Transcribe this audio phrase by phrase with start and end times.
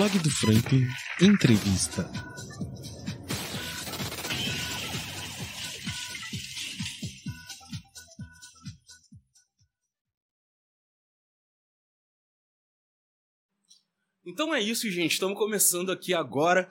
[0.00, 0.86] Blog do Franklin
[1.20, 2.10] Entrevista.
[14.24, 15.12] Então é isso, gente.
[15.12, 16.66] Estamos começando aqui agora.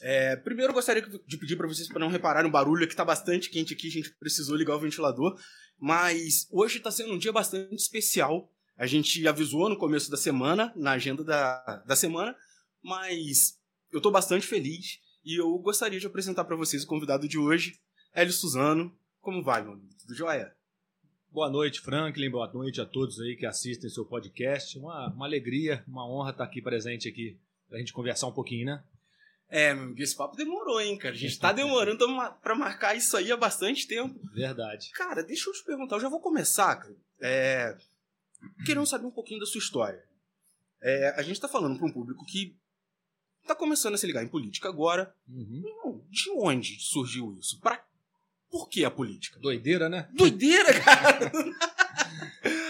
[0.00, 3.04] É, primeiro eu gostaria de pedir para vocês para não repararem o barulho, que tá
[3.04, 5.38] bastante quente aqui, a gente precisou ligar o ventilador.
[5.78, 8.50] Mas hoje está sendo um dia bastante especial.
[8.76, 12.34] A gente avisou no começo da semana, na agenda da, da semana,
[12.84, 13.58] mas
[13.90, 17.80] eu estou bastante feliz e eu gostaria de apresentar para vocês o convidado de hoje,
[18.12, 18.94] Hélio Suzano.
[19.22, 19.94] Como vai, meu amigo?
[19.98, 20.54] Tudo jóia?
[21.30, 22.30] Boa noite, Franklin.
[22.30, 24.78] Boa noite a todos aí que assistem seu podcast.
[24.78, 28.66] Uma, uma alegria, uma honra estar aqui presente aqui para a gente conversar um pouquinho,
[28.66, 28.84] né?
[29.48, 31.14] É, meu amigo, esse papo demorou, hein, cara?
[31.14, 32.06] A gente tá demorando
[32.42, 34.20] para marcar isso aí há bastante tempo.
[34.34, 34.90] Verdade.
[34.90, 36.96] Cara, deixa eu te perguntar, eu já vou começar, cara.
[37.20, 37.78] É,
[38.66, 40.04] querendo saber um pouquinho da sua história.
[40.82, 42.54] É, a gente tá falando para um público que
[43.46, 45.14] tá começando a se ligar em política agora.
[45.28, 46.00] Uhum.
[46.10, 47.60] De onde surgiu isso?
[47.60, 47.82] Pra...
[48.50, 49.38] Por que a política?
[49.40, 50.08] Doideira, né?
[50.14, 51.32] Doideira, cara!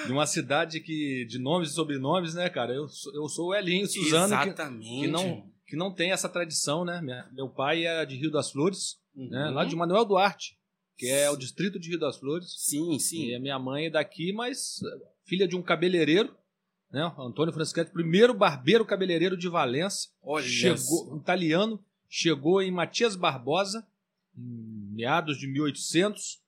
[0.06, 2.72] De uma cidade que, de nomes e sobrenomes, né, cara?
[2.72, 4.86] Eu, sou- eu sou o Elinho Suzano, que, Exatamente.
[5.00, 7.00] que não, que não tem essa tradição, né?
[7.33, 9.28] Meu pai é de Rio das Flores, Uhum.
[9.31, 9.50] né?
[9.50, 10.59] Lá de Manuel Duarte,
[10.97, 12.47] que é o distrito de Rio das Flores.
[12.59, 13.27] Sim, sim.
[13.28, 16.34] E a minha mãe é daqui, mas eh, filha de um cabeleireiro,
[16.95, 17.12] né?
[17.19, 20.09] Antônio Franschetti, primeiro barbeiro cabeleireiro de Valença.
[20.23, 23.87] Olha chegou, italiano, chegou em Matias Barbosa,
[24.37, 26.41] em meados de 1800,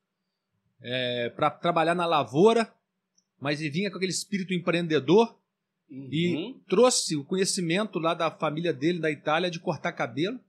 [1.34, 2.72] para trabalhar na lavoura,
[3.40, 5.36] mas ele vinha com aquele espírito empreendedor
[5.88, 6.08] Uhum.
[6.10, 10.40] e trouxe o conhecimento lá da família dele, da Itália, de cortar cabelo.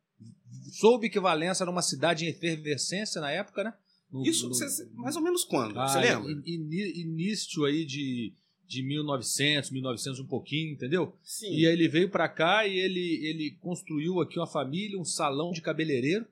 [0.72, 3.74] Soube que Valença era uma cidade em efervescência na época, né?
[4.12, 5.80] No- Isso no- mais ou menos quando?
[5.80, 6.32] ah, Você lembra?
[6.32, 8.34] in- ini- início aí de,
[8.68, 11.14] de 1900, 1900 um pouquinho, entendeu?
[11.24, 11.52] Sim.
[11.56, 15.52] E aí ele veio pra cá e ele, ele construiu aqui uma família, um salão
[15.52, 16.26] de cabeleireiro,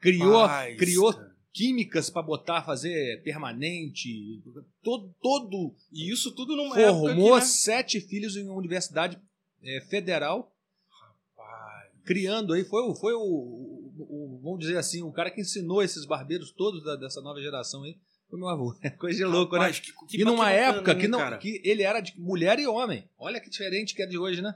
[0.00, 1.36] criou- Rapaz, criou- cara.
[1.52, 4.42] químicas pra botar, fazer permanente,
[4.82, 7.46] todo, todo E isso tudo numa formou que, né?
[7.46, 9.18] sete filhos em uma universidade
[9.64, 10.54] eh, federal,
[11.36, 15.40] Rapaz, criando aí, foi, o- foi o, o- o- vamos dizer assim, o cara que
[15.40, 17.96] ensinou esses barbeiros todos da- dessa nova geração aí,
[18.28, 18.74] foi meu avô.
[18.98, 19.60] Coisa de louco, né?
[19.60, 21.38] rapaz, que, que e numa época né, que, não, cara?
[21.38, 23.08] que ele era de mulher e homem.
[23.18, 24.54] Olha que diferente que é de hoje, né?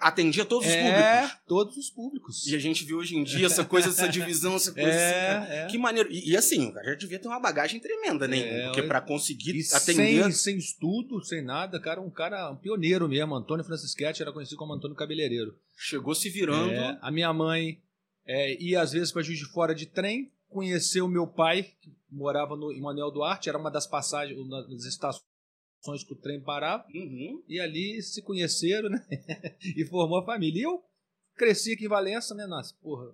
[0.00, 1.38] Atendia todos os é, públicos.
[1.46, 2.46] todos os públicos.
[2.46, 5.52] E a gente viu hoje em dia essa coisa, essa divisão, essa coisa assim.
[5.52, 5.66] É, é.
[5.66, 6.10] Que maneiro.
[6.10, 8.38] E, e assim, o cara já devia ter uma bagagem tremenda, né?
[8.38, 10.22] É, Porque pra conseguir atender.
[10.24, 13.34] sem, sem estudo, sem nada, cara, um cara um pioneiro mesmo.
[13.34, 15.56] Antônio Francisquete era conhecido como Antônio Cabeleireiro.
[15.76, 16.72] Chegou se virando.
[16.72, 17.78] É, a minha mãe
[18.26, 21.70] é, ia às vezes para Juiz de Fora de trem, conheceu o meu pai,
[22.10, 26.42] morava no em Manuel Duarte, era uma das passagens, uma das estações que o trem
[26.42, 26.84] parava.
[26.94, 27.42] Uhum.
[27.48, 29.06] E ali se conheceram, né?
[29.76, 30.60] e formou a família.
[30.60, 30.82] E eu
[31.36, 32.72] cresci aqui em Valença, né, Nas?
[32.72, 33.06] Porra,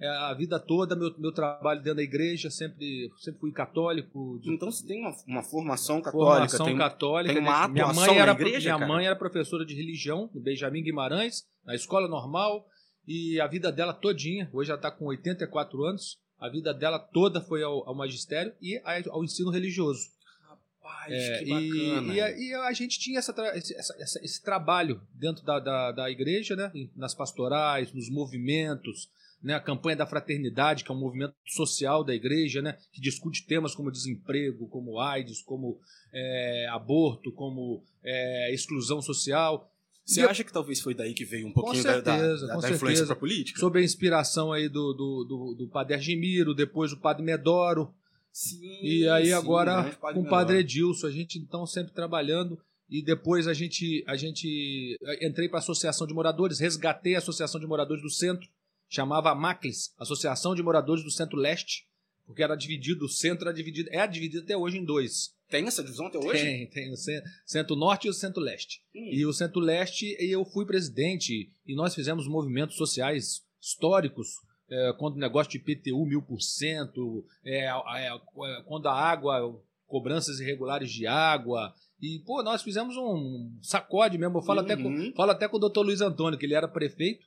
[0.00, 4.38] é, a vida toda, meu, meu trabalho dentro da igreja, sempre, sempre fui católico.
[4.40, 6.48] de Então você tem uma, uma formação católica.
[6.48, 6.78] formação tem...
[6.78, 7.34] católica.
[7.34, 8.86] tem uma minha mãe era, igreja, Minha cara?
[8.86, 12.66] mãe era professora de religião no Benjamin Guimarães, na escola normal.
[13.06, 17.40] E a vida dela todinha, hoje ela está com 84 anos, a vida dela toda
[17.40, 20.08] foi ao, ao magistério e ao ensino religioso.
[20.46, 21.48] Rapaz, É, que e,
[21.90, 22.14] bacana.
[22.14, 26.10] e a, e a gente tinha essa essa- essa- esse trabalho dentro da, da, da
[26.10, 26.70] igreja, né?
[26.94, 29.08] nas pastorais, nos movimentos,
[29.42, 29.54] né?
[29.54, 32.76] a campanha da fraternidade, que é um movimento social da igreja, né?
[32.92, 35.78] que discute temas como desemprego, como AIDS, como
[36.12, 39.70] é, aborto, como é, exclusão social.
[40.04, 42.54] Você E- acha que talvez foi daí que veio um pouquinho da- da, certeza, da,
[42.54, 43.06] com da influência certeza.
[43.06, 43.58] pra política?
[43.60, 47.94] Sob a inspiração aí do, do, do, do padre Argemiro, depois o padre Medoro,
[48.32, 48.60] Sim.
[48.82, 50.28] E aí sim, agora padre com o.
[50.28, 52.58] Padre Edilson, a gente então sempre trabalhando
[52.90, 57.60] e depois a gente a gente entrei para a associação de moradores, resgatei a associação
[57.60, 58.48] de moradores do centro,
[58.88, 61.86] chamava Maclis, Associação de Moradores do Centro Leste,
[62.26, 65.34] porque era dividido, o centro era dividido, é dividido até hoje em dois.
[65.48, 66.42] Tem essa divisão até hoje?
[66.42, 68.80] Tem, tem o cen- Centro Norte e o Centro Leste.
[68.94, 69.08] Hum.
[69.12, 74.28] E o Centro-Leste, eu fui presidente e nós fizemos movimentos sociais históricos,
[74.70, 79.62] é, quando o negócio de IPTU mil por cento, é, é, é, quando a água,
[79.86, 81.72] cobranças irregulares de água.
[82.00, 84.38] E, pô, nós fizemos um sacode mesmo.
[84.38, 85.12] Eu falo, até, com, Uhum.
[85.14, 87.26] falo até com o doutor Luiz Antônio, que ele era prefeito.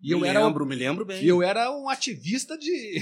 [0.00, 1.24] E eu era, um- lembro, me lembro bem.
[1.24, 3.00] e eu era um ativista de.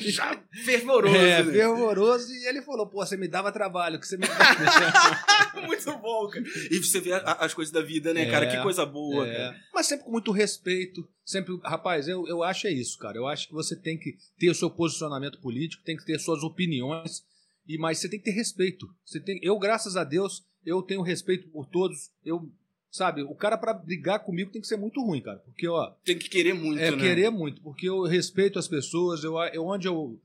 [0.10, 1.14] já fervoroso.
[1.14, 1.52] é, né?
[1.52, 2.32] fervoroso.
[2.32, 4.24] E ele falou: pô, você me dava trabalho, que você me.
[5.66, 6.44] Muito bom, cara.
[6.70, 8.46] E você vê as coisas da vida, né, É, cara?
[8.46, 9.56] Que coisa boa, É, cara.
[9.74, 11.06] Mas sempre com muito respeito.
[11.24, 13.16] Sempre, rapaz, eu, eu acho é isso, cara.
[13.16, 16.42] Eu acho que você tem que ter o seu posicionamento político, tem que ter suas
[16.42, 17.22] opiniões,
[17.68, 18.86] e mas você tem que ter respeito.
[19.04, 22.10] Você tem, eu, graças a Deus, eu tenho respeito por todos.
[22.24, 22.50] Eu
[22.90, 25.38] sabe, o cara para brigar comigo tem que ser muito ruim, cara.
[25.38, 25.90] Porque, ó.
[26.04, 26.96] Tem que querer muito, É né?
[26.96, 30.20] querer muito, porque eu respeito as pessoas, eu, eu onde eu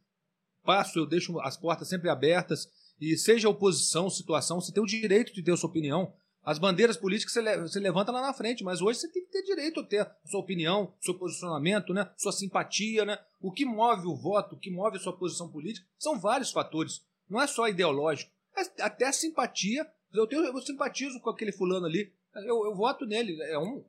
[0.64, 2.70] passo, eu deixo as portas sempre abertas.
[3.00, 6.14] E seja oposição, situação, você tem o direito de ter a sua opinião.
[6.44, 9.32] As bandeiras políticas você, le- você levanta lá na frente, mas hoje você tem que
[9.32, 12.10] ter direito a ter a sua opinião, seu posicionamento, né?
[12.16, 13.04] sua simpatia.
[13.04, 13.18] Né?
[13.42, 17.02] O que move o voto, o que move a sua posição política, são vários fatores.
[17.30, 18.32] Não é só ideológico.
[18.56, 19.86] É até a simpatia.
[20.14, 22.14] Eu, tenho, eu simpatizo com aquele fulano ali.
[22.36, 23.36] Eu, eu voto nele.
[23.44, 23.84] É um,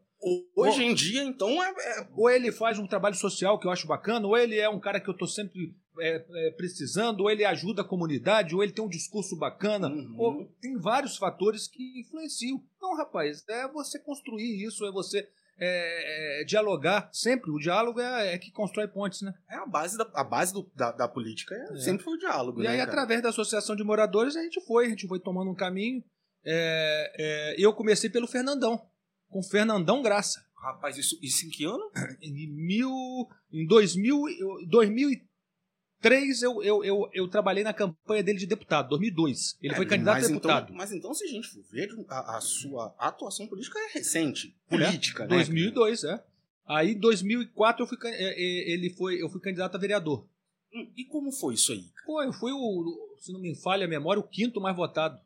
[0.56, 3.87] Hoje em dia, então, é, é- ou ele faz um trabalho social que eu acho
[3.87, 7.44] bacana, ou ele é um cara que eu tô sempre é, é, precisando, ou ele
[7.44, 9.88] ajuda a comunidade, ou ele tem um discurso bacana.
[9.88, 10.16] Uhum.
[10.19, 12.60] Ou tem vários fatores que influenciam.
[12.76, 15.28] Então, rapaz, é você construir isso, é você
[15.58, 17.08] é, é, dialogar.
[17.12, 19.32] Sempre o diálogo é, é que constrói pontes, né?
[19.50, 21.54] é a base da, a base do- da, da política.
[21.54, 21.81] É, É.
[21.81, 22.90] Sempre foi o diálogo, E né, aí, cara?
[22.90, 26.02] através da associação de moradores, a gente foi, a gente foi tomando um caminho.
[26.46, 28.81] É, é, eu comecei pelo Fernandão,
[29.28, 30.44] com Fernandão Graça.
[30.54, 31.90] Rapaz, isso, isso em que ano?
[32.22, 38.46] em, mil, em 2000, eu- 2003 eu, eu, eu, eu trabalhei na campanha dele de
[38.46, 39.56] deputado, 2002.
[39.60, 40.64] Ele É, foi candidato a deputado.
[40.64, 44.56] Então, mas então, se a gente for ver, a, a sua atuação política é recente.
[44.69, 45.28] Política, né?
[45.28, 46.22] 2002, é.
[46.66, 50.26] Aí, em 2004, eu fui, é, é, ele foi, eu fui candidato a vereador.
[50.75, 51.82] Hum, E como foi isso aí?
[51.82, 52.06] cara?
[52.06, 55.19] Pô, eu fui, o, se não me falha a memória, o quinto mais votado.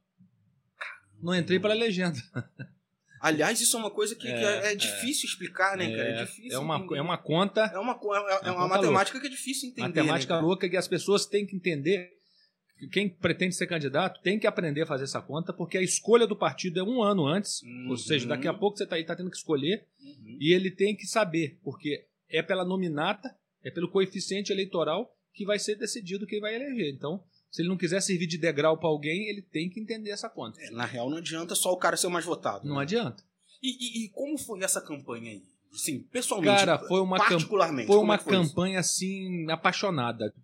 [1.22, 2.19] Não entrei pela legenda.
[3.20, 6.08] Aliás, isso é uma coisa que, que é, É, é difícil explicar, né, cara?
[6.08, 6.52] É É, difícil.
[6.52, 6.96] é, uma, entender.
[6.96, 9.88] é uma conta É uma, é, é É uma matemática que é difícil entender.
[9.88, 12.11] matemática né, louca que as pessoas têm que entender
[12.78, 16.26] que quem pretende ser candidato tem que aprender a fazer essa conta, porque a escolha
[16.26, 18.58] do partido é um ano antes, ou seja, daqui a Uhum.
[18.58, 20.38] pouco você está aí tá tendo que escolher, Uhum.
[20.40, 23.28] e ele tem que saber, porque é pela nominata,
[23.62, 26.90] é pelo coeficiente eleitoral que vai ser decidido quem vai eleger.
[26.94, 30.29] Então, se ele não quiser servir de degrau para alguém, ele tem que entender essa
[30.29, 30.61] conta.
[30.61, 32.67] É, Na real, não adianta só o cara ser o mais votado.
[32.69, 32.82] Não né?
[32.82, 33.23] adianta.
[33.62, 33.69] E,
[34.02, 35.43] e- e como foi essa campanha aí?
[35.73, 36.56] Sim, pessoalmente.
[36.64, 37.31] Cara, foi uma campanha.
[37.38, 37.87] particularmente.
[37.87, 38.49] Foi como uma é foi isso?
[38.49, 40.35] campanha assim apaixonada.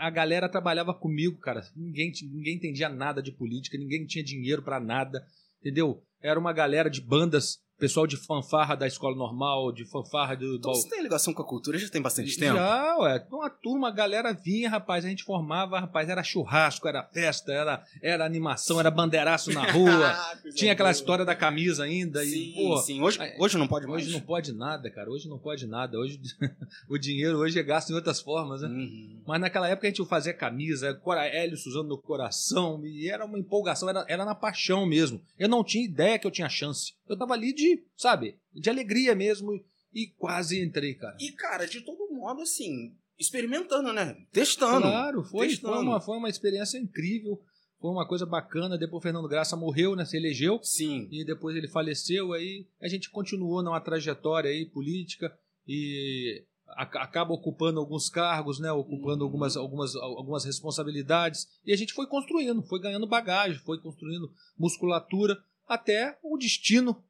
[0.00, 1.62] A galera trabalhava comigo, cara.
[1.76, 5.24] Ninguém, ninguém entendia nada de política, ninguém tinha dinheiro pra nada,
[5.60, 6.02] entendeu?
[6.20, 10.56] Era uma galera de bandas, pessoal de fanfarra da escola normal, de fanfarra do.
[10.56, 12.56] Então, você tem ligação com a cultura já tem bastante tempo?
[12.56, 13.24] já, ué.
[13.30, 17.84] Uma turma, a galera vinha, rapaz, a gente formava, rapaz, era churrasco, era festa, era,
[18.02, 20.08] era animação, era bandeiraço na rua.
[20.08, 22.24] Ah, tinha aquela história da camisa ainda.
[22.24, 23.00] Sim, e, pô, sim.
[23.00, 24.02] Hoje, aí- hoje não pode mais?
[24.04, 25.10] Hoje não pode nada, cara.
[25.10, 25.98] Hoje não pode nada.
[25.98, 26.20] Hoje
[26.88, 28.68] o dinheiro hoje é gasto em outras formas, né?
[28.68, 29.22] Uhum.
[29.26, 33.38] Mas naquela época a gente fazia camisa, cora hélios usando no coração, e era uma
[33.38, 35.20] empolgação, era, era na paixão mesmo.
[35.38, 36.94] Eu não tinha ideia que eu tinha chance.
[37.08, 39.52] Eu tava ali de, sabe, de alegria mesmo
[39.92, 41.16] e, quase entrei, cara.
[41.20, 44.16] E, cara, de todo modo, assim, experimentando, né?
[44.32, 44.82] Testando.
[44.82, 45.74] Claro, foi, Testando.
[45.74, 47.40] foi, uma, foi uma experiência incrível,
[47.80, 48.76] foi uma coisa bacana.
[48.78, 50.04] Depois o Fernando Graça morreu, né?
[50.04, 50.60] Se elegeu.
[50.62, 51.08] Sim.
[51.10, 55.32] e depois ele faleceu, aí a gente continuou numa trajetória aí política
[55.66, 59.26] e a- acaba ocupando alguns cargos, né, ocupando Uhum.
[59.30, 65.36] algumas, algumas, algumas responsabilidades e a gente foi construindo, foi ganhando bagagem, foi construindo musculatura
[65.66, 67.02] até o destino,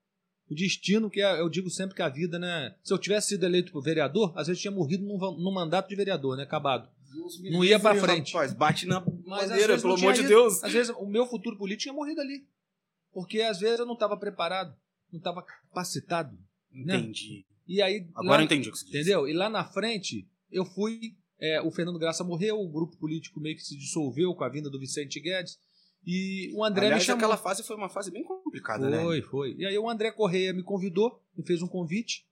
[0.51, 3.45] o destino que é, eu digo sempre que a vida, né, se eu tivesse sido
[3.45, 6.89] eleito por vereador, às vezes tinha morrido num, num mandato de vereador, né, acabado.
[7.51, 8.33] Não ia pra livre, frente.
[8.33, 10.23] Rapaz, bate na Mas vezes pelo amor de.
[10.25, 10.63] Deus.
[10.63, 12.47] Às vezes o meu futuro político tinha morrido ali.
[13.13, 14.75] Porque às vezes eu não estava preparado,
[15.11, 16.39] não estava capacitado.
[16.73, 17.45] Entendi.
[17.67, 18.07] E aí.
[18.15, 18.97] Agora lá- eu entendi o que você disse.
[18.99, 19.27] Entendeu?
[19.29, 21.15] E lá na frente, eu fui.
[21.41, 24.69] é, o Fernando Graça morreu, o grupo político meio que se dissolveu com a vinda
[24.69, 25.59] do Vicente Guedes.
[26.07, 27.19] E o André Aliás, me chamou.
[27.19, 29.03] aquela fase foi uma fase bem complicada, né?
[29.03, 29.55] Foi, foi.
[29.59, 32.27] E aí o André Correia me convidou, me fez um convite.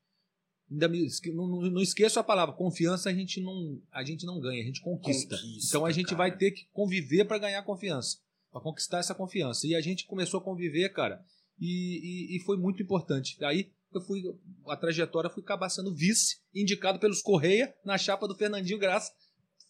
[0.71, 4.63] Ainda me não- não esqueço a palavra, confiança a gente não, a gente não ganha,
[4.63, 5.37] a gente conquista.
[5.37, 6.17] Conquista, então a gente cara.
[6.19, 8.19] vai ter que conviver para ganhar confiança,
[8.51, 9.67] para conquistar essa confiança.
[9.67, 11.23] E a gente começou a conviver, cara,
[11.61, 13.37] e, e- e foi muito importante.
[13.45, 14.23] Aí eu fui,
[14.67, 19.13] a trajetória fui acabar sendo vice, indicado pelos Correia na chapa do Fernandinho Graça,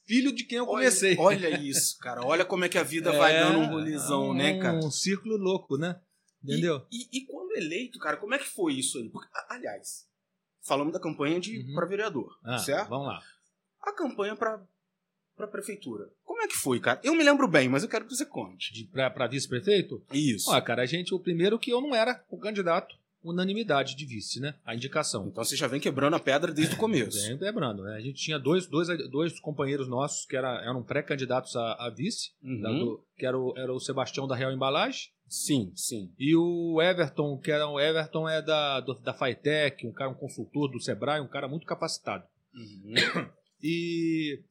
[0.06, 1.16] filho de quem eu comecei.
[1.18, 2.25] Olha, olha isso, cara.
[2.25, 4.78] Olha como é que a vida vai É, dando um rolizão, né, cara?
[4.78, 6.00] Um círculo louco, né?
[6.42, 6.86] Entendeu?
[6.90, 9.08] E, e- e quando eleito, cara, como é que foi isso aí?
[9.10, 10.06] Porque, aliás,
[10.64, 11.75] falamos da campanha de Uhum.
[11.75, 12.88] para vereador, Ah, certo?
[12.88, 13.20] Vamos lá.
[13.82, 14.64] A campanha para
[15.36, 16.08] para prefeitura.
[16.25, 16.98] Como é que foi, cara?
[17.04, 18.88] Eu me lembro bem, mas eu quero que você conte.
[18.90, 20.02] Pra vice-prefeito?
[20.10, 20.50] Isso.
[20.50, 22.96] Ó, cara, a gente, o primeiro que eu não era o candidato,
[23.30, 24.54] unanimidade de vice, né?
[24.64, 25.26] A indicação.
[25.28, 27.18] Então você já vem quebrando a pedra desde o começo.
[27.28, 27.97] Bem lembrando, né?
[27.97, 32.30] A gente tinha dois, dois, dois companheiros nossos que era, eram pré-candidatos a, a vice,
[32.42, 32.61] Uhum.
[32.61, 36.12] da- do- que era o, era o Sebastião da Real Embalagem Sim, sim.
[36.18, 40.14] e o Everton, que era o Everton é da, do- da Faitec, um cara, um
[40.14, 42.25] consultor do Sebrae, um cara muito capacitado.
[42.54, 42.95] Uhum.
[43.62, 44.42] E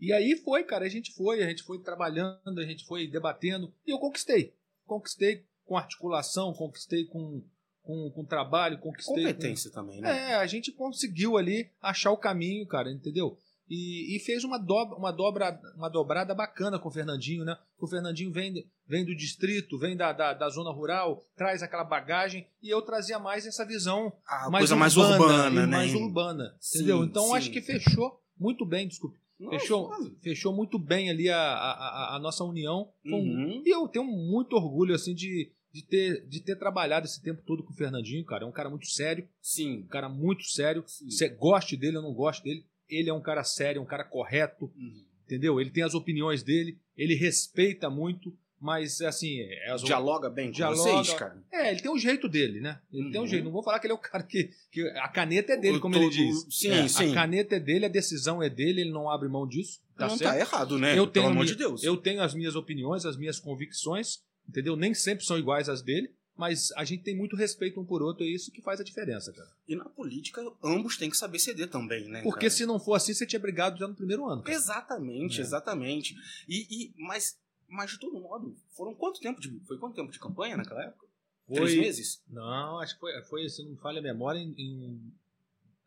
[0.00, 3.72] e aí foi, cara, a gente foi, a gente foi trabalhando, a gente foi debatendo
[3.86, 4.52] e eu conquistei.
[4.84, 7.40] Conquistei com articulação, conquistei com,
[7.82, 9.24] com, com trabalho, conquistei.
[9.24, 9.74] Competência com...
[9.74, 10.32] também, né?
[10.32, 13.36] É, a gente conseguiu ali achar o caminho, cara, entendeu?
[13.68, 17.56] E, e, fez uma, dobra, uma, dobra, uma dobrada bacana com o Fernandinho, né?
[17.78, 22.46] O Fernandinho vem, vem do distrito, vem da, da, da, zona rural, traz aquela bagagem,
[22.62, 25.66] e eu trazia mais essa visão ah, mais coisa urbana, mais urbana, né?
[25.66, 27.04] Mais urbana, sim, entendeu?
[27.04, 27.36] Então sim.
[27.36, 29.18] acho que fechou muito bem, desculpe.
[29.40, 32.90] Nossa, fechou, fechou muito bem ali a, a, a nossa união.
[33.04, 33.62] Uhum.
[33.64, 37.62] E eu tenho muito orgulho, assim, de, de ter, de ter trabalhado esse tempo todo
[37.62, 38.44] com o Fernandinho, cara.
[38.44, 39.26] É um cara muito sério.
[39.40, 39.78] Sim.
[39.78, 40.84] Um cara muito sério.
[40.86, 44.66] Você goste dele ou não goste dele, ele é um cara sério, um cara correto.
[44.76, 45.04] Uhum.
[45.24, 45.60] Entendeu?
[45.60, 49.40] Ele tem as opiniões dele, ele respeita muito, mas assim.
[49.40, 49.82] É as...
[49.82, 50.82] Dialoga bem com Dialoga...
[51.02, 51.42] vocês, cara.
[51.50, 52.78] É, ele tem um jeito dele, né?
[52.92, 53.10] Ele Uhum.
[53.12, 53.44] tem um jeito.
[53.44, 54.50] Não vou falar que ele é o cara que.
[54.70, 56.46] que a caneta é dele, O como todo- ele diz.
[56.50, 57.12] sim, É, sim.
[57.12, 59.80] A caneta é dele, a decisão é dele, ele não abre mão disso.
[59.96, 60.32] Tá não certo?
[60.32, 60.92] tá errado, né?
[60.92, 61.82] eu tenho Pelo amor minha- de Deus.
[61.82, 64.76] Eu tenho as minhas opiniões, as minhas convicções, entendeu?
[64.76, 68.24] Nem sempre são iguais às dele, mas a gente tem muito respeito um por outro,
[68.24, 69.50] é isso que faz a diferença, cara.
[69.68, 72.22] E na política, ambos têm que saber ceder também, né?
[72.22, 72.50] Porque cara?
[72.50, 74.42] se não for assim, você tinha brigado já no primeiro ano.
[74.42, 74.54] cara.
[74.56, 75.42] Exatamente, É.
[75.42, 76.14] exatamente.
[76.48, 77.36] E, e- mas,
[77.68, 79.60] mas de todo modo, foram quanto tempo de.
[79.66, 81.06] Foi quanto tempo de campanha naquela época?
[81.48, 82.22] Três Foi- meses?
[82.28, 84.54] Não, acho que foi, foi se não me falha a memória, em.
[84.56, 85.12] em-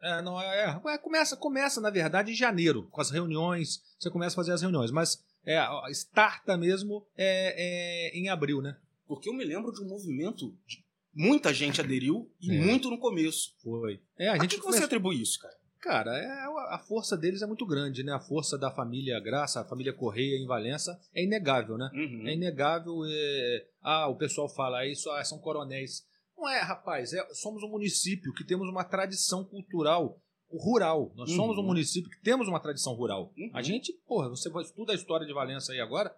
[0.01, 3.81] É, não, é, é, começa, começa, na verdade, em janeiro, com as reuniões.
[3.97, 8.61] Você começa a fazer as reuniões, mas é, a- starta mesmo é, é em abril,
[8.61, 8.75] né?
[9.07, 10.51] Porque eu me lembro de um movimento.
[10.67, 10.83] de-
[11.13, 12.59] muita gente aderiu e É.
[12.59, 13.55] muito no começo.
[13.63, 14.01] Foi.
[14.17, 15.55] É, a A, gente que, que você atribui isso, cara?
[15.79, 16.25] Cara, é,
[16.73, 18.11] a força deles é muito grande, né?
[18.11, 21.89] A força da família Graça, a família Correia em Valença é inegável, né?
[21.93, 22.27] Uhum.
[22.27, 23.03] É inegável.
[23.07, 26.03] é, Ah, o pessoal fala "Ah, isso, ah, são coronéis.
[26.35, 27.13] Não é, rapaz.
[27.13, 31.11] é- somos um município que temos uma tradição cultural rural.
[31.15, 31.35] Nós Uhum.
[31.35, 33.33] somos um município que temos uma tradição rural.
[33.37, 33.49] Uhum.
[33.53, 36.15] A gente, porra, você vai- estuda a história de Valença aí agora.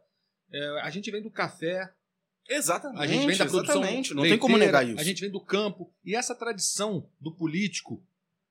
[0.50, 1.94] é, a gente vem do café,
[2.50, 3.02] Exatamente.
[3.02, 4.14] a gente vem da produção exatamente.
[4.14, 5.02] Não tem como leiteira, negar isso.
[5.02, 5.94] A gente vem do campo.
[6.06, 8.02] E essa tradição do político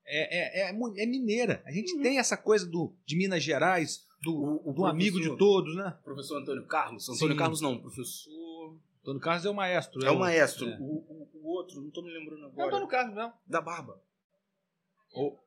[0.05, 1.63] é, é, é, mu- é mineira.
[1.65, 2.03] A gente Uhum.
[2.03, 5.97] tem essa coisa do, de Minas Gerais, do, O- o do amigo de todos, né?
[6.05, 7.09] Professor Antônio Carlos?
[7.09, 7.39] Antônio Sim.
[7.39, 8.77] Carlos não, professor.
[9.01, 10.05] Antônio Carlos é o maestro.
[10.05, 10.69] É o maestro.
[10.69, 10.77] é.
[10.79, 12.67] O, o- o outro, não tô me lembrando É o agora.
[12.69, 13.33] Antônio Carlos mesmo.
[13.47, 13.99] Da barba.
[15.15, 15.39] O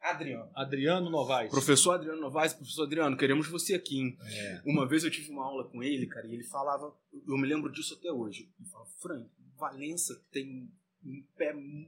[0.00, 0.50] Adriano.
[0.54, 1.50] Adriano Novaes.
[1.50, 4.18] Professor Adriano Novaes, professor Adriano, queremos você aqui, hein?
[4.22, 4.62] É.
[4.64, 6.94] Uma vez eu tive uma aula com ele, cara, e ele falava,
[7.28, 8.48] eu me lembro disso até hoje.
[8.58, 9.28] Ele falava, Frank,
[9.58, 10.70] Valença tem
[11.04, 11.86] um pé mu-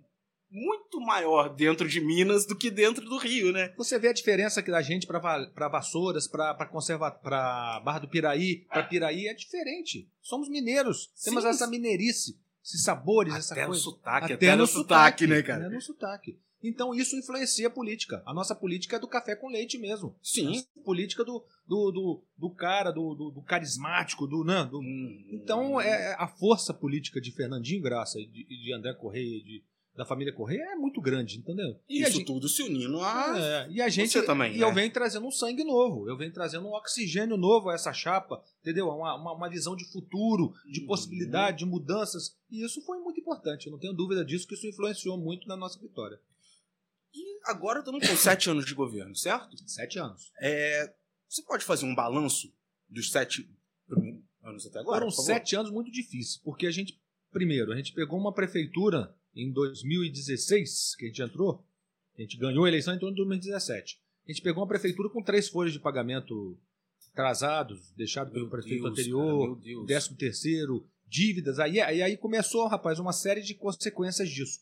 [0.50, 3.72] muito maior dentro de Minas do que dentro do Rio, né?
[3.78, 8.66] Você vê a diferença aqui da gente para Vassouras, para conserva para Barra do Piraí,
[8.68, 10.06] para Piraí é diferente.
[10.20, 11.10] Somos mineiros.
[11.24, 11.48] Temos Sim.
[11.48, 13.82] essa mineirice, esses sabores, essa Até no coisa.
[13.82, 15.66] sotaque, até, no sotaque, né, cara?
[15.66, 16.38] Até no sotaque.
[16.62, 18.22] Então isso influencia a política.
[18.26, 20.14] A nossa política é do café com leite mesmo.
[20.22, 20.62] Sim.
[20.78, 25.24] A política do, do, do, do cara, do, do, do carismático, do, né, do, Hum.
[25.32, 29.62] Então, é, a força política de Fernandinho Graça e de, de André Correia, de,
[29.96, 31.78] da família Correia, é muito grande, entendeu?
[31.88, 33.38] E Isso gente- tudo se unindo a...
[33.38, 34.64] é, e a gente você também, e né?
[34.64, 38.42] eu venho trazendo um sangue novo, eu venho trazendo um oxigênio novo a essa chapa,
[38.62, 38.86] entendeu?
[38.88, 40.86] Uma, uma, uma visão de futuro, de Uhum.
[40.86, 42.34] possibilidade, de mudanças.
[42.50, 45.56] E isso foi muito importante, eu não tenho dúvida disso, que isso influenciou muito na
[45.56, 46.18] nossa vitória.
[47.44, 49.56] Agora estamos com sete anos de governo, certo?
[49.68, 50.32] Sete anos.
[50.40, 50.92] É,
[51.28, 52.52] você pode fazer um balanço
[52.88, 53.48] dos sete
[54.42, 55.00] anos até agora?
[55.00, 59.50] Foram sete anos muito difíceis, porque a gente, primeiro, a gente pegou uma prefeitura em
[59.50, 61.64] 2016, que a gente entrou,
[62.16, 64.00] a gente ganhou a eleição em 2017.
[64.26, 66.58] A gente pegou uma prefeitura com três folhas de pagamento
[67.10, 71.58] atrasados, deixado pelo Meu prefeito Deus, anterior, cara, décimo terceiro, dívidas.
[71.58, 74.60] Aí, aí, aí começou, rapaz, uma série de consequências disso.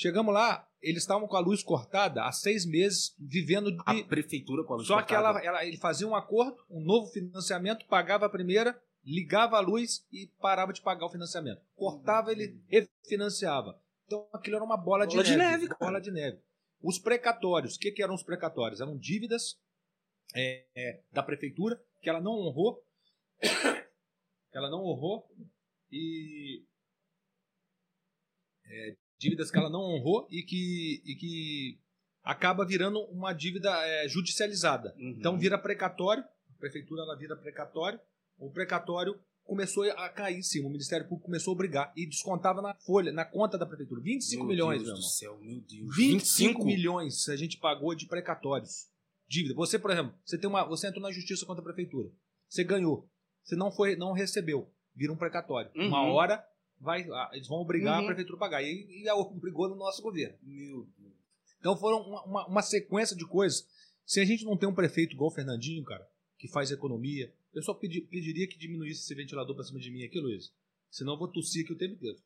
[0.00, 3.82] Chegamos lá, eles estavam com a luz cortada há seis meses, vivendo de.
[3.84, 5.40] A prefeitura com a luz Só que cortada.
[5.40, 10.06] ela, ela, ele fazia um acordo, um novo financiamento, pagava a primeira, ligava a luz
[10.10, 11.60] e parava de pagar o financiamento.
[11.76, 13.78] Cortava, ele refinanciava.
[14.06, 15.64] Então aquilo era uma bola, Bola de, de neve.
[15.64, 16.40] neve, bola de neve.
[16.82, 18.80] Os precatórios, o que, que eram os precatórios?
[18.80, 19.60] Eram dívidas
[20.34, 22.82] é, é, da prefeitura que ela não honrou,
[23.38, 25.28] que ela não honrou
[25.92, 26.64] e
[28.64, 31.78] é, dívidas que ela não honrou e que, e que
[32.24, 34.94] acaba virando uma dívida é, judicializada.
[34.98, 35.14] Uhum.
[35.18, 38.00] Então vira precatório, a prefeitura ela vira precatório,
[38.38, 42.62] o precatório começou a cair em cima, o Ministério Público começou a brigar e descontava
[42.62, 45.10] na folha, na conta da prefeitura, 25 Meu milhões, Deus meu do irmão.
[45.10, 45.96] céu, meu Deus.
[45.96, 48.88] 25 milhões a gente pagou de precatórios.
[49.28, 49.54] Dívida.
[49.54, 52.10] Você, por exemplo, você tem uma, você entrou na justiça contra a prefeitura.
[52.48, 53.08] Você ganhou.
[53.44, 54.68] Você não foi, não recebeu.
[54.92, 55.70] Vira um precatório.
[55.76, 55.86] Uhum.
[55.86, 56.44] Uma hora
[56.80, 58.04] vai, ah, eles vão obrigar Uhum.
[58.04, 58.62] a prefeitura a pagar.
[58.62, 60.36] E, e a- obrigou no nosso governo.
[60.42, 61.12] Meu Deus.
[61.58, 63.66] Então foram uma, uma- uma sequência de coisas.
[64.06, 66.04] Se a gente não tem um prefeito igual o Fernandinho, cara,
[66.38, 70.02] que faz economia, eu só pedi- pediria que diminuísse esse ventilador pra cima de mim
[70.04, 70.52] aqui, Luiz.
[70.90, 72.18] Senão eu vou tossir aqui o tempo inteiro.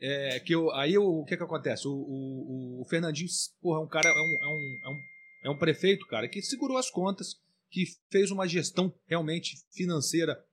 [0.00, 1.86] É, que eu, aí eu, o que que acontece?
[1.88, 3.28] O, o, o Fernandinho,
[3.60, 4.98] porra, é um cara, é um, é, um, é, um,
[5.44, 7.36] é um prefeito, cara, que segurou as contas,
[7.70, 10.44] que fez uma gestão realmente financeira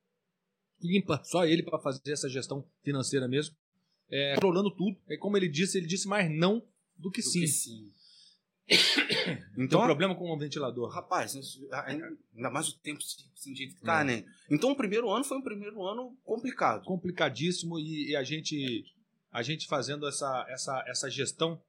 [0.83, 3.55] limpa, só ele para fazer essa gestão financeira mesmo,
[4.09, 4.97] é, controlando tudo.
[5.09, 6.61] É como ele disse, ele disse mais não
[6.97, 7.41] do que Do sim.
[7.41, 7.91] que sim.
[8.71, 10.89] Tem Então, um problema com o ventilador.
[10.89, 13.01] rapaz, isso- ainda mais o tempo
[13.35, 14.23] sem jeito que tá, né?
[14.49, 16.83] Então o primeiro ano foi um primeiro ano complicado.
[16.85, 18.85] complicadíssimo e, e a gente
[19.31, 21.61] a gente fazendo essa essa essa gestão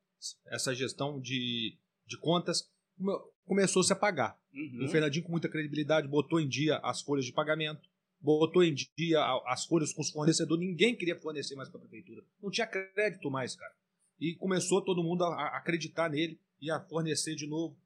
[0.47, 1.77] essa gestão de,
[2.07, 4.39] de contas come- começou -se a pagar.
[4.55, 4.85] Uhum.
[4.85, 7.89] O Fernandinho com muita credibilidade botou em dia as folhas de pagamento,
[8.23, 12.25] botou em dia as folhas com os fornecedores, ninguém queria fornecer mais para a prefeitura.
[12.41, 13.75] Não tinha crédito mais, cara.
[14.21, 17.77] E começou todo mundo a, acreditar nele e a fornecer de novo.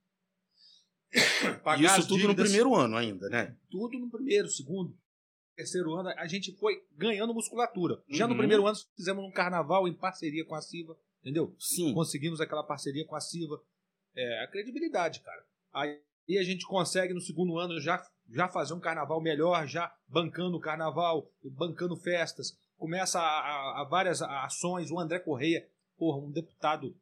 [1.65, 2.45] Pagar Isso tudo no dívidas.
[2.51, 3.57] primeiro ano ainda, né?
[3.71, 4.97] tudo no primeiro, segundo,
[5.57, 8.03] terceiro ano, a gente foi ganhando musculatura.
[8.09, 8.39] Já no Uhum.
[8.39, 11.55] primeiro ano fizemos um carnaval em parceria com a Siva, entendeu?
[11.59, 11.95] Sim.
[11.95, 13.63] Conseguimos aquela parceria com a Siva.
[14.15, 15.47] É, a credibilidade, cara.
[15.73, 15.99] Aí
[16.39, 20.61] a gente consegue no segundo ano já, já fazer um carnaval melhor, já bancando o
[20.61, 22.59] carnaval, bancando festas.
[22.77, 24.91] Começa a, a- a várias ações.
[24.91, 25.67] O André Correia,
[25.97, 26.95] porra, um deputado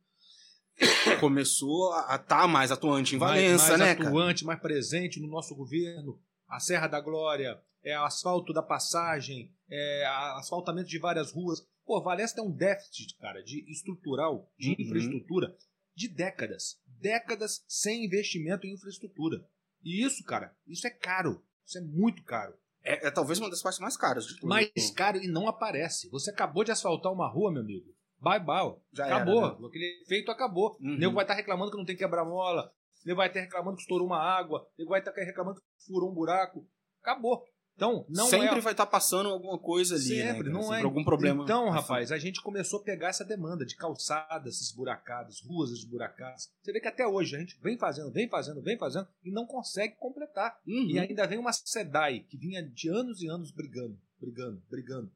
[1.21, 4.09] Começou a estar mais atuante em mais- Valença, mais, né, cara?
[4.09, 6.21] atuante, mais presente no nosso governo.
[6.49, 10.05] A Serra da Glória, é asfalto da passagem, é
[10.39, 11.61] asfaltamento de várias ruas.
[11.85, 14.77] Pô, Valença tem um déficit, cara, de estrutural, de Uhum.
[14.79, 15.55] infraestrutura,
[15.95, 16.81] de décadas.
[16.87, 19.47] Décadas sem investimento em infraestrutura.
[19.85, 21.45] E isso, cara, isso é caro.
[21.65, 22.55] Isso é muito caro.
[22.83, 24.49] É, é talvez uma das partes mais caras de tudo.
[24.49, 26.09] Mais caro e não aparece.
[26.11, 27.95] Você acabou de asfaltar uma rua, meu amigo.
[28.19, 28.75] Bye, bye.
[28.93, 29.45] Já acabou.
[29.45, 29.67] era, né?
[29.67, 30.77] Aquele efeito acabou.
[30.81, 30.95] Uhum.
[30.95, 32.73] O nego vai estar reclamando que não tem quebra-mola.
[33.05, 34.67] Nego vai estar reclamando que estourou uma água.
[34.79, 36.67] Nego vai estar reclamando que furou um buraco.
[37.03, 37.45] Acabou.
[37.77, 38.61] Então, não Sempre é.
[38.61, 40.33] vai estar passando alguma coisa ali, né?
[40.33, 40.53] Sempre, cara?
[40.53, 40.85] não Sempre é.
[40.85, 41.43] algum problema.
[41.43, 46.51] Então, rapaz, a gente começou a pegar essa demanda de calçadas esburacadas, ruas esburacadas.
[46.63, 49.45] Você vê que até hoje a gente vem fazendo, vem fazendo, vem fazendo e não
[49.45, 50.57] consegue completar.
[50.67, 50.91] Uhum.
[50.91, 55.11] E ainda vem uma SEDAI que vinha de anos e anos brigando, brigando, brigando.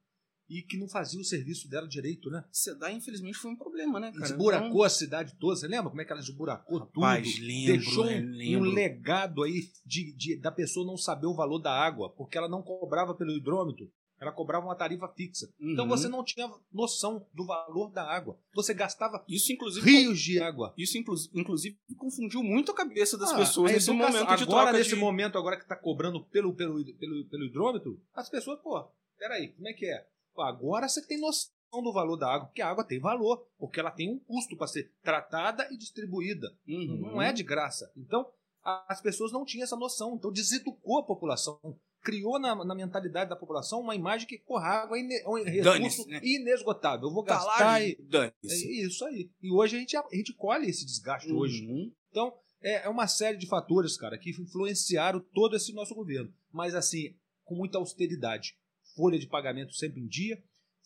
[0.49, 2.43] E que não fazia o serviço dela direito, né?
[2.51, 4.25] Sedar, infelizmente, foi um problema, né, cara?
[4.25, 5.57] Esburacou a cidade toda.
[5.57, 7.47] Você lembra como é que ela esburacou Rapaz, tudo?
[7.47, 8.21] lembro, Deixou né?
[8.21, 8.71] um, Lembro.
[8.71, 12.49] um legado aí de, de- da pessoa não saber o valor da água, porque ela
[12.49, 15.49] não cobrava pelo hidrômetro, ela cobrava uma tarifa fixa.
[15.61, 15.91] Então Uhum.
[15.91, 18.37] você não tinha noção do valor da água.
[18.55, 20.73] Você gastava Isso, inclusive, rios de água.
[20.79, 24.43] isso inclu- inclusive confundiu muito a cabeça das Ah, pessoas a nesse educação- momento de
[24.45, 24.97] agora, troca nesse de...
[24.97, 28.83] momento agora que está cobrando pelo, pelo, pelo, pelo hidrômetro, as pessoas, pô,
[29.19, 30.07] peraí, como é que é?
[30.37, 31.51] Agora você tem noção
[31.83, 34.67] do valor da água, porque a água tem valor, porque ela tem um custo para
[34.67, 36.49] ser tratada e distribuída.
[36.67, 37.13] Uhum.
[37.13, 37.91] Não é de graça.
[37.97, 38.27] Então,
[38.63, 40.15] as pessoas não tinham essa noção.
[40.17, 41.59] Então, deseducou a população.
[42.01, 45.29] Criou na, na mentalidade da população uma imagem que, porra, a água é ine- é
[45.29, 46.21] um Dane-se, recurso né?
[46.23, 47.09] inesgotável.
[47.09, 47.99] Eu vou Tá gastar lá, e...
[48.45, 49.31] É isso aí.
[49.43, 51.67] E hoje a gente, a gente colhe esse desgaste hoje.
[51.67, 51.93] Uhum.
[52.11, 56.33] Então, é, é uma série de fatores, cara, que influenciaram todo esse nosso governo.
[56.53, 57.15] Mas, assim,
[57.45, 58.57] com muita austeridade.
[58.99, 60.43] Folha de pagamento sempre em dia,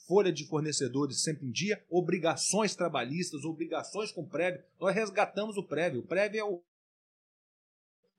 [0.07, 4.63] folha de fornecedores sempre em dia, obrigações trabalhistas, obrigações com prévio.
[4.79, 6.01] Nós resgatamos o prévio.
[6.01, 6.63] O prévio é o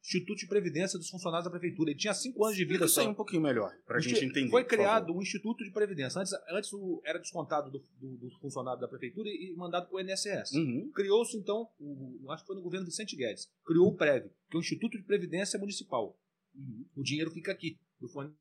[0.04, 1.92] Instituto de Previdência dos Funcionários da Prefeitura.
[1.92, 3.12] Ele tinha cinco anos de vida Explica isso aí só.
[3.12, 4.50] um pouquinho melhor, pra gente entender.
[4.50, 6.20] Foi criado um Instituto de Previdência.
[6.20, 6.72] Antes, antes
[7.06, 10.54] era descontado do, do, do funcionário da Prefeitura e, mandado para o INSS.
[10.54, 10.92] Uhum.
[10.94, 14.58] Criou-se, então, o, acho que foi no governo Vicente Guedes, criou o PREV, que é
[14.58, 16.20] o Instituto de Previdência Municipal.
[16.56, 16.86] Uhum.
[16.98, 18.34] O dinheiro fica aqui, do, forne-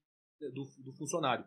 [0.50, 1.44] do, do funcionário.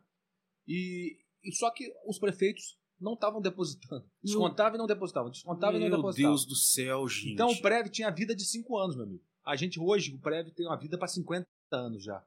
[0.67, 4.05] E, e só que os prefeitos não estavam depositando.
[4.23, 5.29] Descontavam e não depositavam.
[5.29, 6.31] Descontavam e não Meu depositavam.
[6.31, 7.33] Deus do céu, gente.
[7.33, 9.23] Então o PREV tinha vida de 5 anos, meu amigo.
[9.45, 12.23] A gente hoje, o PREV tem uma vida para 50 anos já.